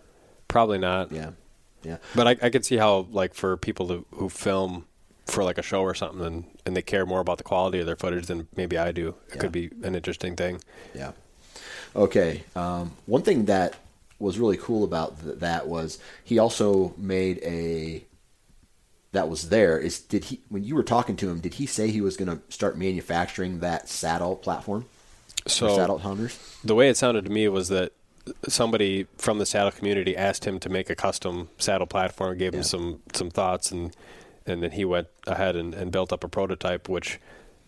[0.53, 1.11] probably not.
[1.11, 1.31] yeah
[1.83, 4.85] yeah But I, I could see how, like, for people who, who film
[5.25, 7.85] for like a show or something, and, and they care more about the quality of
[7.85, 9.09] their footage than maybe I do.
[9.29, 9.41] It Yeah.
[9.41, 10.61] could be an interesting thing.
[10.95, 11.11] yeah.
[11.95, 12.43] Okay.
[12.55, 13.75] Um, one thing that
[14.19, 18.03] was really cool about th- that was he also made a
[19.11, 21.89] that was there is did he when you were talking to him did he say
[21.91, 24.85] he was going to start manufacturing that saddle platform
[25.45, 27.91] So saddle hunters the way it sounded to me was that
[28.47, 32.59] somebody from the saddle community asked him to make a custom saddle platform, gave Yeah.
[32.59, 33.95] him some some thoughts, and
[34.45, 37.19] and then he went ahead and, and built up a prototype, which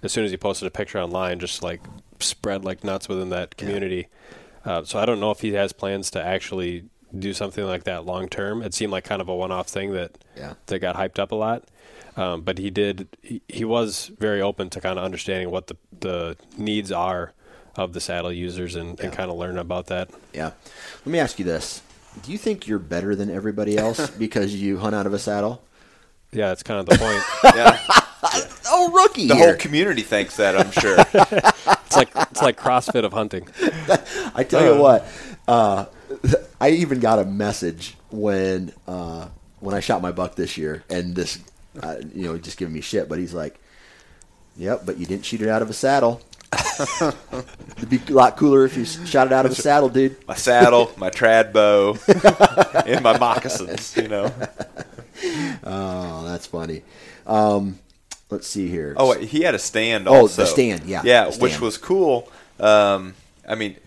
[0.04, 1.82] as soon as he posted a picture online, just like
[2.20, 4.08] spread like nuts within that community.
[4.66, 6.86] Uh, so I don't know if he has plans to actually
[7.18, 8.62] do something like that long term.
[8.62, 10.54] It seemed like kind of a one off thing that Yeah.
[10.66, 11.64] that got hyped up a lot.
[12.18, 13.08] Um, but he did.
[13.22, 17.34] He, he was very open to kind of understanding what the the needs are
[17.76, 20.10] of the saddle users and, and kind of learn about that.
[20.34, 20.52] Yeah.
[21.06, 21.82] Let me ask you this.
[22.24, 25.62] Do you think you're better than everybody else because you hunt out of a saddle?
[26.32, 27.24] Yeah, that's kind of the point.
[27.56, 27.80] yeah,
[28.68, 29.28] Oh, rookie!
[29.28, 29.50] the here.
[29.50, 30.58] whole community thinks that.
[30.58, 30.98] I'm sure.
[31.00, 33.48] It's like it's like CrossFit of hunting.
[34.34, 35.08] I tell you what,
[35.48, 35.86] uh,
[36.60, 39.28] I even got a message when uh,
[39.60, 41.40] when I shot my buck this year, and this,
[41.82, 43.08] uh, you know, just giving me shit.
[43.08, 43.60] But he's like,
[44.58, 46.22] "Yep, but you didn't shoot it out of a saddle.
[47.78, 50.36] It'd be a lot cooler if you shot it out of a saddle, dude." my
[50.36, 51.98] saddle, my trad bow,
[52.86, 53.96] and my moccasins.
[53.98, 54.34] You know.
[55.64, 56.84] Oh, that's funny.
[57.26, 57.80] Um,
[58.30, 58.94] let's see here.
[58.98, 60.08] Oh, wait, he had a stand.
[60.08, 60.42] Oh, Also.
[60.42, 62.30] the stand, yeah, yeah, the which was cool.
[62.60, 63.16] Um,
[63.48, 63.78] I mean,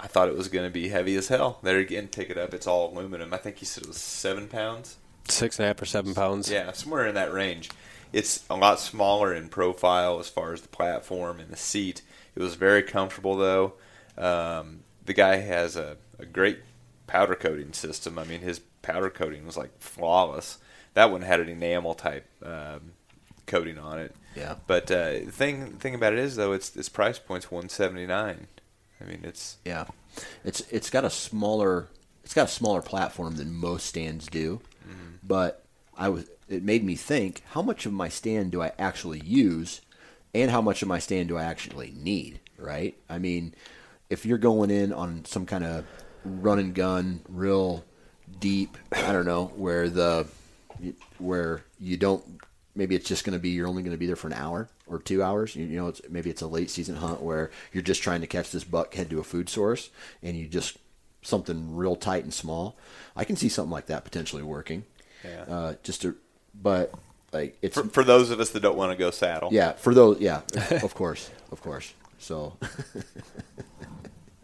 [0.00, 1.58] I thought it was going to be heavy as hell.
[1.62, 2.54] There again, pick it up.
[2.54, 3.34] It's all aluminum.
[3.34, 4.96] I think he said it was seven pounds.
[5.28, 6.50] Six and a half or seven pounds.
[6.50, 7.70] Yeah, somewhere in that range.
[8.12, 12.00] It's a lot smaller in profile as far as the platform and the seat.
[12.38, 13.72] It was very comfortable though.
[14.16, 16.60] Um, the guy has a, a great
[17.08, 18.16] powder coating system.
[18.16, 20.58] I mean, his powder coating was like flawless.
[20.94, 22.92] That one had an enamel type um,
[23.46, 24.14] coating on it.
[24.36, 24.54] Yeah.
[24.68, 28.06] But uh, the thing thing about it is though, its its price point's one seventy
[28.06, 28.46] nine.
[29.00, 29.86] I mean, it's Yeah,
[30.44, 31.88] it's it's got a smaller
[32.22, 34.60] it's got a smaller platform than most stands do,
[35.24, 35.64] but
[35.96, 39.80] I was it made me think how much of my stand do I actually use,
[40.34, 42.40] and how much of my stand do I actually need?
[42.58, 42.96] Right?
[43.08, 43.54] I mean,
[44.10, 45.84] if you're going in on some kind of
[46.24, 47.84] run and gun, real
[48.40, 50.26] deep, I don't know where the
[51.18, 52.22] where you don't
[52.76, 54.68] maybe it's just going to be you're only going to be there for an hour
[54.86, 57.82] or two hours you, you know it's maybe it's a late season hunt where you're
[57.82, 59.90] just trying to catch this buck head to a food source
[60.22, 60.76] and you just
[61.22, 62.76] something real tight and small
[63.16, 64.84] i can see something like that potentially working
[65.24, 65.42] Yeah.
[65.48, 66.14] uh, just to
[66.54, 66.94] but
[67.32, 69.50] like it's for, for those of us that don't want to go saddle.
[69.52, 70.40] yeah for those yeah
[70.82, 72.56] of course of course so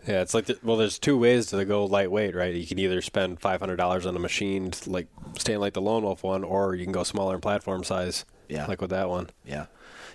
[0.07, 2.53] Yeah, it's like the, well, there's two ways to go lightweight, right?
[2.55, 5.07] You can either spend five hundred dollars on a machine, like
[5.39, 8.67] stand like the Lone Wolf one, or you can go smaller in platform size, Yeah.
[8.67, 9.31] like with that one.
[9.47, 9.65] Yeah,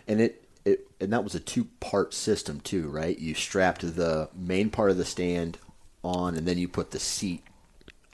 [0.08, 3.18] and it, it and that was a two part system too, right?
[3.18, 5.58] You strapped the main part of the stand
[6.04, 7.44] on, and then you put the seat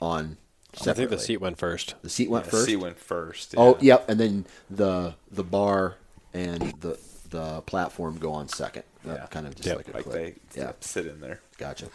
[0.00, 0.38] on.
[0.86, 1.94] I think the seat went first.
[2.02, 2.66] The seat went Yeah, first.
[2.66, 3.54] C went first.
[3.56, 3.94] Oh, yeah.
[3.94, 5.96] yep, and then the the bar
[6.34, 6.98] and the
[7.30, 8.82] the platform go on second.
[9.04, 9.26] Yeah.
[9.30, 9.76] Kind of just Yep.
[9.76, 11.40] like a Like they yeah, sit in there.
[11.58, 11.86] gotcha.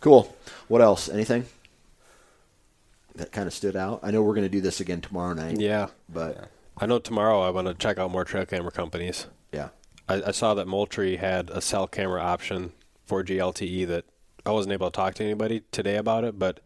[0.00, 0.34] Cool.
[0.68, 1.08] What else?
[1.08, 1.44] Anything
[3.16, 4.00] that kind of stood out?
[4.02, 5.60] I know we're going to do this again tomorrow night.
[5.60, 5.88] Yeah.
[6.08, 9.26] But I know tomorrow I want to check out more trail camera companies.
[9.52, 9.68] yeah,
[10.08, 12.72] I, I saw that Moultrie had a cell camera option
[13.04, 14.04] for GLTE E that
[14.46, 16.60] I wasn't able to talk to anybody today about it, but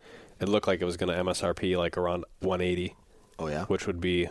[0.44, 2.94] it looked like it was going to MSRP like around 180,
[3.38, 4.28] oh yeah, which would be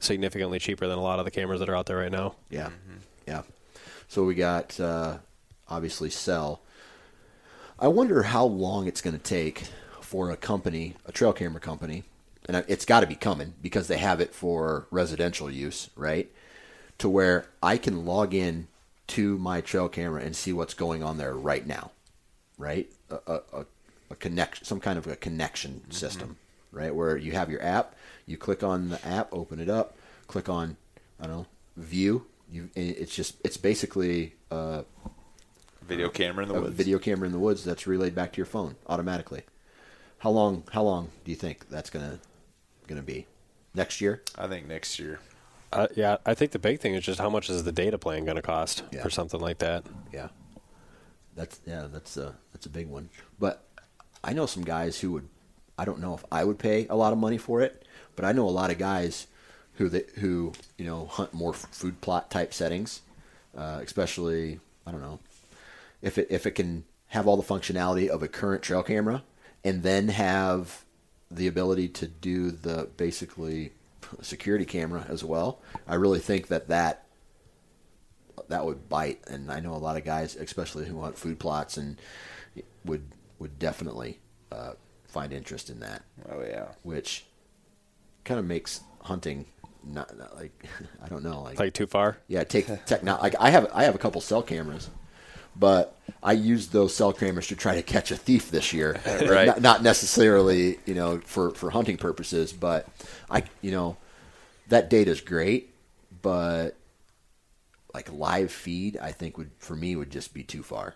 [0.00, 2.34] significantly cheaper than a lot of the cameras that are out there right now.
[2.50, 2.70] yeah,
[3.26, 3.42] yeah.
[4.08, 5.18] So we got uh,
[5.68, 6.60] obviously cell.
[7.78, 9.64] I wonder how long it's going to take
[10.00, 12.04] for a company, a trail camera company,
[12.48, 16.30] and it's got to be coming because they have it for residential use, right?
[16.98, 18.68] To where I can log in
[19.08, 21.90] to my trail camera and see what's going on there right now,
[22.58, 22.90] right?
[23.10, 23.66] A, a, a,
[24.10, 26.36] a connect, some kind of a connection system,
[26.72, 26.94] right?
[26.94, 27.94] Where you have your app,
[28.26, 30.76] you click on the app, open it up, click on,
[31.20, 32.26] I don't know, view.
[32.50, 34.82] You, it's just, it's basically uh,
[35.82, 36.74] Video camera in the a woods.
[36.76, 39.42] video camera in the woods that's relayed back to your phone automatically.
[40.18, 40.64] How long?
[40.72, 42.18] How long do you think that's gonna
[42.88, 43.26] gonna be?
[43.74, 44.22] Next year?
[44.36, 45.20] I think next year.
[45.72, 48.24] Uh, yeah, I think the big thing is just how much is the data plan
[48.24, 49.02] going to cost Yeah.
[49.02, 49.84] for something like that.
[50.12, 50.28] Yeah.
[51.36, 51.86] That's yeah.
[51.92, 53.10] That's a that's a big one.
[53.38, 53.62] But
[54.26, 55.28] I know some guys who would.
[55.78, 57.86] I don't know if I would pay a lot of money for it,
[58.16, 59.26] but I know a lot of guys
[59.74, 63.02] who they, who you know hunt more food plot type settings,
[63.56, 65.20] uh, especially I don't know
[66.02, 69.22] if it if it can have all the functionality of a current trail camera
[69.64, 70.84] and then have
[71.30, 73.72] the ability to do the basically
[74.22, 75.60] security camera as well.
[75.86, 77.04] I really think that that
[78.48, 81.76] that would bite, and I know a lot of guys, especially who hunt food plots,
[81.76, 81.96] and
[82.84, 83.02] would
[83.38, 84.20] would definitely
[84.52, 84.72] uh,
[85.08, 86.68] find interest in that, Oh yeah.
[86.82, 87.26] which
[88.24, 89.46] kind of makes hunting
[89.84, 90.52] not, not like
[91.02, 92.18] I don't know, like, Like too far?
[92.28, 93.18] yeah, take techno.
[93.20, 94.90] Like I have I have a couple cell cameras,
[95.54, 99.00] but I used those cell cameras to try to catch a thief this year.
[99.06, 99.46] Right.
[99.46, 102.88] Not, not necessarily, you know, for for hunting purposes, but
[103.30, 103.96] I, you know,
[104.68, 105.72] that data is great,
[106.22, 106.70] but
[107.94, 110.94] like live feed, I think would for me would just be too far.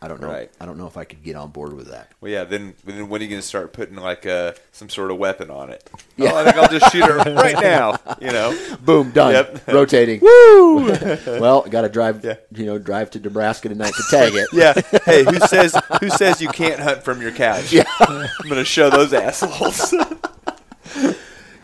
[0.00, 0.28] I don't know.
[0.28, 0.48] Right.
[0.60, 2.12] I don't know if I could get on board with that.
[2.20, 2.44] Well, yeah.
[2.44, 5.50] Then, then when are you going to start putting like uh, some sort of weapon
[5.50, 5.90] on it?
[6.16, 6.30] Yeah.
[6.32, 7.96] Oh, I think I'll just shoot her right now.
[8.20, 8.76] You know.
[8.84, 9.32] Boom, done.
[9.32, 9.68] Yep.
[9.74, 10.20] Rotating.
[10.20, 10.92] Woo!
[11.40, 12.24] well, got to drive.
[12.24, 12.36] Yeah.
[12.54, 14.48] You know, drive to Nebraska tonight to tag it.
[14.52, 14.74] Yeah.
[15.04, 17.72] Hey, who says who says you can't hunt from your couch?
[17.72, 17.82] Yeah.
[18.00, 19.92] I'm going to show those assholes.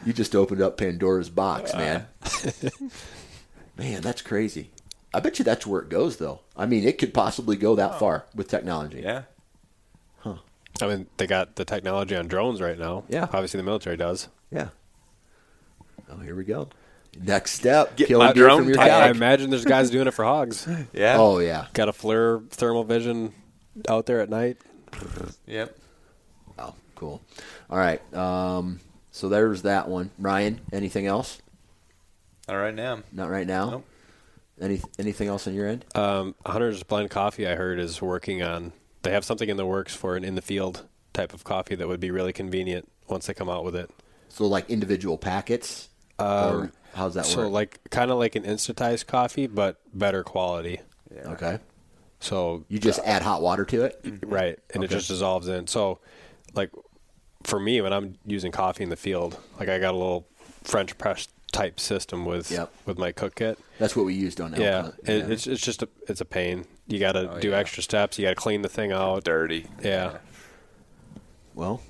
[0.04, 1.78] You just opened up Pandora's box, Uh.
[1.78, 2.06] man.
[3.78, 4.70] man, that's crazy.
[5.14, 6.40] I bet you that's where it goes, though.
[6.56, 9.00] I mean, it could possibly go that far with technology.
[9.02, 9.22] yeah.
[10.18, 10.36] Huh.
[10.82, 13.04] I mean, they got the technology on drones right now.
[13.08, 13.24] Yeah.
[13.24, 14.28] Obviously, the military does.
[14.50, 14.68] Yeah.
[16.10, 16.68] Oh, here we go.
[17.20, 18.90] Next step: Get killing my deer drone from your tag.
[18.90, 20.66] I imagine there's guys doing it for hogs.
[20.92, 21.16] Yeah.
[21.18, 21.66] Oh yeah.
[21.72, 23.32] Got a FLIR thermal vision
[23.88, 24.56] out there at night.
[25.46, 25.76] Yep.
[26.58, 27.22] Oh, cool.
[27.70, 28.00] All right.
[28.14, 28.80] Um,
[29.12, 30.10] so there's that one.
[30.18, 31.40] Ryan, anything else?
[32.48, 33.02] All right now.
[33.12, 33.70] Not right now.
[33.70, 33.84] Nope.
[34.60, 35.84] Any anything else on your end?
[35.94, 38.72] Um, Hunter's Blend Coffee, I heard, is working on.
[39.02, 41.88] They have something in the works for an in the field type of coffee that
[41.88, 43.90] would be really convenient once they come out with it.
[44.28, 45.88] So like individual packets,
[46.18, 47.52] or how's that Um, So work?
[47.52, 50.80] like kind of like an instantized coffee, but better quality.
[51.14, 51.30] Yeah.
[51.32, 51.58] okay,
[52.20, 54.00] So you just add hot water to it.
[54.24, 55.66] right, and it just dissolves in.
[55.66, 55.98] So
[56.54, 56.70] like
[57.42, 60.26] for me, when I'm using coffee in the field, like I got a little
[60.62, 62.72] French press type system with Yep.
[62.84, 63.58] with my cook kit.
[63.78, 64.52] That's what we used on.
[64.54, 64.94] Elk Yeah, Hunt.
[65.04, 66.66] it, it's it's just a it's a pain.
[66.86, 67.56] You got to Oh, do yeah.
[67.56, 68.18] extra steps.
[68.18, 69.24] You got to clean the thing out.
[69.24, 69.66] Dirty.
[69.82, 70.18] Yeah.
[71.54, 71.80] Well,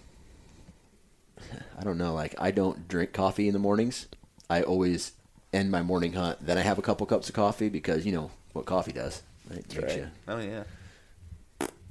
[1.79, 2.15] I don't know.
[2.15, 4.07] Like, I don't drink coffee in the mornings.
[4.49, 5.13] I always
[5.53, 6.45] end my morning hunt.
[6.47, 9.23] Then I have a couple cups of coffee because you know what coffee does.
[9.51, 9.59] Right?
[9.61, 9.99] It makes Right.
[10.03, 10.65] you Oh yeah.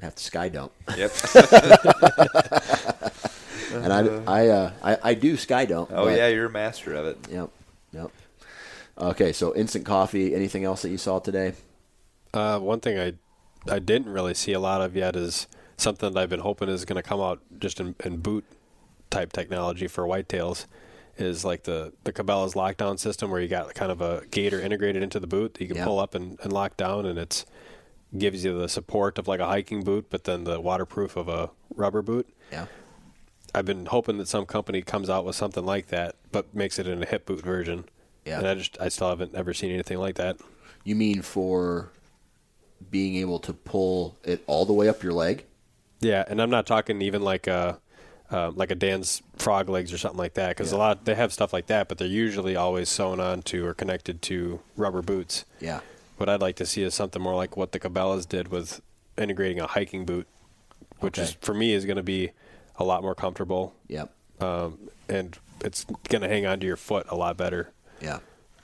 [0.01, 0.71] have to sky dump.
[0.95, 1.11] Yep.
[3.73, 5.89] and I, I, uh, I, I do sky dump.
[5.91, 7.17] Oh but- yeah, you're a master of it.
[7.31, 7.49] Yep.
[7.93, 8.11] Yep.
[8.97, 10.35] Okay, so instant coffee.
[10.35, 11.53] Anything else that you saw today?
[12.33, 13.13] Uh, one thing I
[13.71, 15.47] I didn't really see a lot of yet is
[15.77, 18.43] something that I've been hoping is going to come out just in, in boot
[19.09, 20.65] type technology for whitetails.
[21.17, 25.03] Is like the the Cabela's lockdown system where you got kind of a gaiter integrated
[25.03, 25.85] into the boot that you can Yeah.
[25.85, 27.45] pull up and, and lock down, and it's
[28.17, 31.49] gives you the support of like a hiking boot, but then the waterproof of a
[31.75, 32.27] rubber boot.
[32.51, 32.65] Yeah.
[33.55, 36.87] I've been hoping that some company comes out with something like that, but makes it
[36.87, 37.85] in a hip boot version.
[38.25, 38.39] Yeah.
[38.39, 40.37] And I just I still haven't ever seen anything like that.
[40.83, 41.89] You mean for
[42.91, 45.45] being able to pull it all the way up your leg?
[46.01, 47.79] Yeah, and I'm not talking even like a
[48.29, 50.49] um, like a Dan's frog legs or something like that.
[50.49, 50.77] Because Yeah.
[50.77, 53.73] a lot they have stuff like that, but they're usually always sewn on to or
[53.73, 55.45] connected to rubber boots.
[55.59, 55.81] Yeah.
[56.17, 58.81] What I'd like to see is something more like what the Cabela's did with
[59.17, 60.27] integrating a hiking boot,
[60.99, 62.31] which is for me is going to be
[62.77, 64.11] a lot more comfortable, Yep.
[64.39, 67.71] um, and it's going to hang onto your foot a lot better
[68.03, 68.19] Yeah.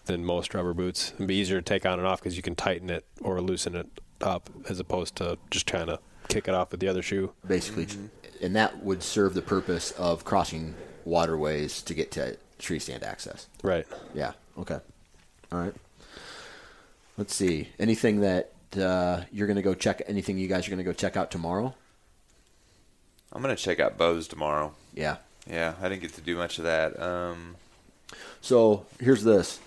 [0.06, 2.56] than most rubber boots and be easier to take on and off because you can
[2.56, 3.88] tighten it or loosen it
[4.22, 7.32] up as opposed to just trying to kick it off with the other shoe.
[7.48, 7.88] Basically,
[8.42, 10.76] and that would serve the purpose of crossing
[11.06, 13.48] waterways to get to tree stand access.
[13.64, 13.86] Right.
[14.14, 14.34] Yeah.
[14.58, 14.80] Okay.
[15.52, 15.74] All right.
[17.18, 17.70] Let's see.
[17.80, 20.02] Anything that uh, you're going to go check?
[20.08, 21.74] Anything you guys are going to go check out tomorrow?
[23.32, 24.74] I'm gonna check out bows tomorrow.
[24.94, 25.18] Yeah.
[25.48, 27.00] Yeah, I didn't get to do much of that.
[27.00, 27.56] Um,
[28.42, 29.60] So here's this.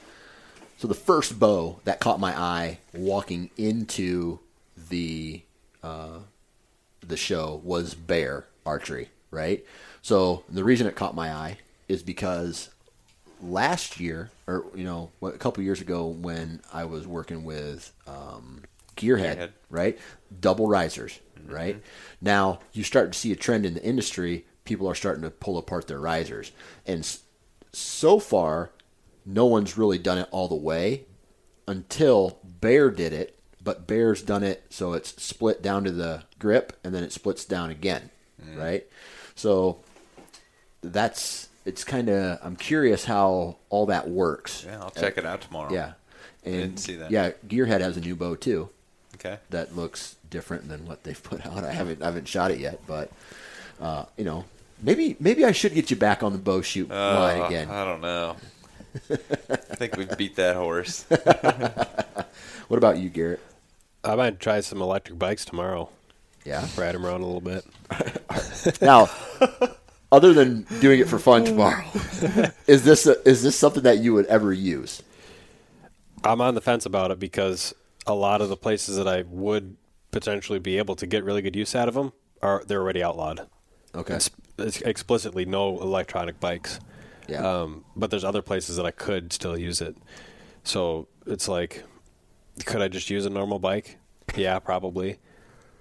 [0.79, 4.41] So the first bow that caught my eye walking into
[4.89, 5.43] the
[5.83, 6.19] uh,
[7.07, 9.65] the show was bear archery, right?
[10.03, 12.71] So the reason it caught my eye is because
[13.41, 18.63] last year, or you know, a couple years ago, when I was working with um,
[18.97, 19.51] Gearhead, Gearhead.
[19.71, 19.99] right,
[20.41, 21.81] double risers, right.
[22.21, 24.47] Now you start to see a trend in the industry.
[24.65, 26.53] People are starting to pull apart their risers,
[26.87, 27.05] and
[27.73, 28.71] so far,
[29.25, 31.05] no one's really done it all the way
[31.67, 33.39] until Bear did it.
[33.65, 37.45] But Bear's done it so it's split down to the grip and then it splits
[37.45, 38.11] down again,
[38.57, 38.85] right?
[39.37, 39.79] So
[40.83, 44.65] that's it's kind of I'm curious how all that works.
[44.67, 45.73] yeah, I'll check it out tomorrow.
[45.73, 45.93] Yeah,
[46.45, 47.13] and didn't see that.
[47.13, 48.69] Yeah, Gearhead has a new bow too
[49.15, 49.39] Okay.
[49.51, 51.63] that looks different than what they've put out.
[51.63, 53.13] I haven't I haven't shot it yet, but
[53.81, 54.45] uh, you know,
[54.83, 57.71] maybe maybe I should get you back on the bow shoot line Uh, again.
[57.71, 58.37] I don't know.
[59.11, 61.05] I think we've beat that horse.
[62.69, 63.41] what about you, Garrett?
[64.05, 65.89] I might try some electric bikes tomorrow.
[66.45, 66.67] Yeah.
[66.77, 67.65] Ride them around a little bit.
[68.81, 69.11] Now,
[70.13, 71.85] other than doing it for fun tomorrow,
[72.69, 75.03] is this a, is this something that you would ever use?
[76.25, 77.75] I'm on the fence about it because
[78.07, 79.77] a lot of the places that I would
[80.13, 83.49] potentially be able to get really good use out of them are they're already outlawed.
[83.95, 84.15] Okay.
[84.15, 86.81] It's, it's explicitly no electronic bikes.
[87.29, 87.47] Yeah.
[87.47, 89.97] Um, but there's other places that I could still use it.
[90.65, 91.85] So it's like,
[92.65, 93.99] could I just use a normal bike?
[94.37, 95.19] Yeah, probably.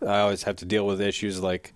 [0.02, 1.74] I always have to deal with issues like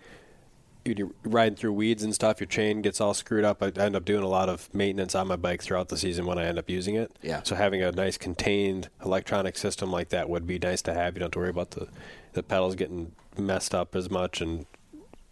[0.86, 2.40] you're riding through weeds and stuff.
[2.40, 3.62] Your chain gets all screwed up.
[3.64, 6.38] I end up doing a lot of maintenance on my bike throughout the season when
[6.38, 7.12] I end up using it.
[7.22, 7.42] Yeah.
[7.44, 11.16] So having a nice contained electronic system like that would be nice to have.
[11.16, 11.88] You don't have to worry about the
[12.34, 14.66] the pedals getting messed up as much and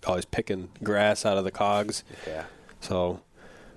[0.06, 2.04] always picking grass out of the cogs.
[2.28, 2.46] Yeah.
[2.82, 3.22] So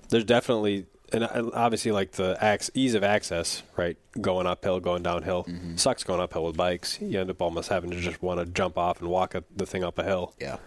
[0.09, 1.23] there's definitely and
[1.53, 3.95] obviously like the ac- ease of access, right?
[4.19, 5.47] Going uphill, going downhill.
[5.77, 6.99] Sucks going uphill with bikes.
[7.01, 9.65] You end up almost having to just want to jump off and walk a, the
[9.65, 10.33] thing up a hill.
[10.39, 10.57] Yeah.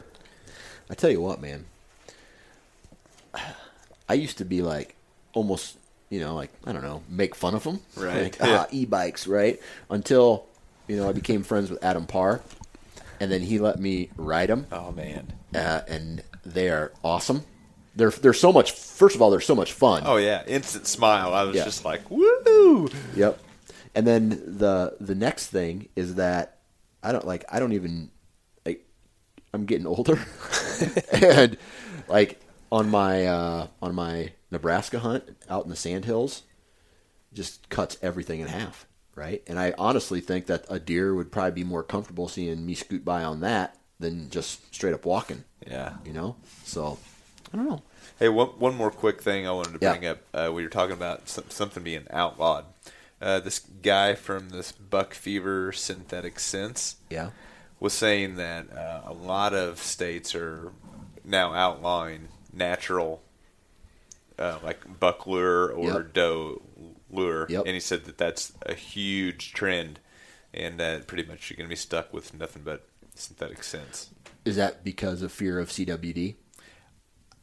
[0.88, 1.66] I tell you what, man.
[4.08, 4.96] I used to be like
[5.34, 5.76] almost,
[6.08, 8.22] you know, like I don't know, make fun of them, Right.
[8.24, 8.64] Like, Yeah.
[8.64, 9.60] ah, e-bikes, right?
[9.88, 10.46] Until
[10.88, 12.40] you know, I became friends with Adam Parr,
[13.20, 15.32] and then he let me ride them, Oh man.
[15.54, 17.42] uh, and they are awesome.
[17.94, 18.72] They're they're so much.
[18.72, 20.02] First of all, they're so much fun.
[20.06, 20.42] Oh yeah.
[20.46, 21.34] Instant smile.
[21.34, 21.64] I was Yeah.
[21.64, 22.88] just like, woo.
[23.16, 23.38] Yep.
[23.94, 26.58] And then the the next thing is that
[27.02, 28.10] I don't like I don't even
[28.64, 28.86] like
[29.52, 30.18] I'm getting older
[31.12, 31.56] and
[32.08, 32.40] like
[32.70, 36.44] on my uh on my Nebraska hunt out in the sandhills
[37.32, 38.86] just cuts everything in half,
[39.20, 39.42] right?
[39.46, 43.04] And I honestly think that a deer would probably be more comfortable seeing me scoot
[43.04, 45.96] by on that than just straight up walking, Yeah.
[46.06, 46.36] you know?
[46.64, 46.98] So
[47.52, 47.82] I don't know.
[48.18, 49.92] Hey, one, one more quick thing I wanted to Yeah.
[49.92, 50.18] bring up.
[50.32, 52.64] Uh, we were talking about some, something being outlawed.
[53.20, 57.30] Uh, this guy from this Buck Fever Synthetic Scents Yeah.
[57.78, 60.72] was saying that uh, a lot of states are
[61.24, 63.22] now outlawing natural,
[64.38, 66.12] uh, like buck lure or Yep.
[66.14, 66.62] doe
[67.10, 67.64] lure, Yep.
[67.66, 70.00] and he said that that's a huge trend,
[70.54, 74.10] and that pretty much you're going to be stuck with nothing but synthetic scents.
[74.44, 76.36] Is that because of fear of CWD?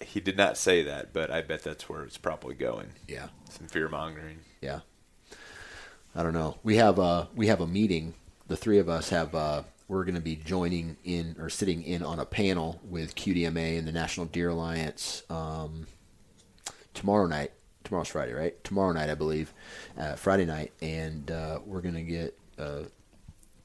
[0.02, 2.94] He did not say that, but I bet that's where it's probably going.
[3.08, 3.28] Yeah.
[3.50, 4.40] Some fear mongering.
[4.62, 4.82] Yeah.
[6.16, 6.58] I don't know.
[6.64, 8.14] We have a we have a meeting.
[8.48, 9.34] The three of us have.
[9.36, 13.78] Uh, we're going to be joining in or sitting in on a panel with QDMA
[13.78, 15.88] and the National Deer Alliance um,
[16.94, 17.52] tomorrow night.
[17.88, 18.62] Tomorrow's Friday, right?
[18.66, 19.54] Tomorrow night, I believe,
[19.98, 22.38] uh, Friday night, and uh, we're to get.
[22.60, 22.84] Uh,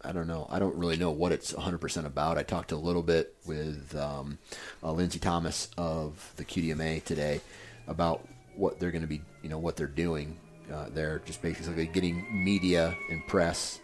[0.05, 0.47] I don't know.
[0.51, 2.37] I don't really know what it's 100% about.
[2.37, 4.39] I talked a little bit with um,
[4.83, 7.41] uh, Lindsay Thomas of the QDMA today
[7.87, 10.37] about what they're going to be, you know, what they're doing.
[10.73, 13.81] Uh, they're just basically getting media and press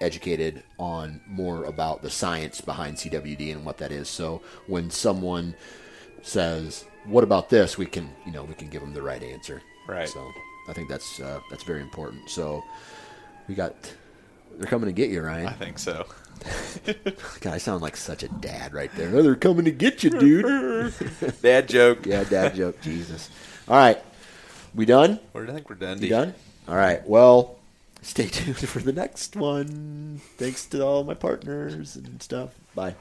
[0.00, 4.08] educated on more about the science behind CWD and what that is.
[4.08, 5.56] So when someone
[6.22, 9.62] says, "What about this?" We can, you know, we can give them the right answer.
[9.86, 10.08] Right.
[10.08, 10.30] So
[10.68, 12.28] I think that's uh, that's very important.
[12.30, 12.62] So
[13.48, 13.74] we got
[14.56, 15.46] they're coming to get you, Ryan.
[15.46, 16.06] I think so.
[17.40, 19.08] God, I sound like such a dad right there.
[19.08, 20.94] No, they're coming to get you, dude.
[21.42, 22.06] Dad joke.
[22.06, 22.80] yeah, dad joke.
[22.80, 23.28] Jesus.
[23.66, 24.00] All right,
[24.74, 25.18] we done?
[25.34, 26.00] Do I think we're done?
[26.00, 26.34] You done?
[26.68, 27.06] All right.
[27.08, 27.58] Well,
[28.02, 30.20] stay tuned for the next one.
[30.36, 32.50] Thanks to all my partners and stuff.
[32.74, 32.94] Bye.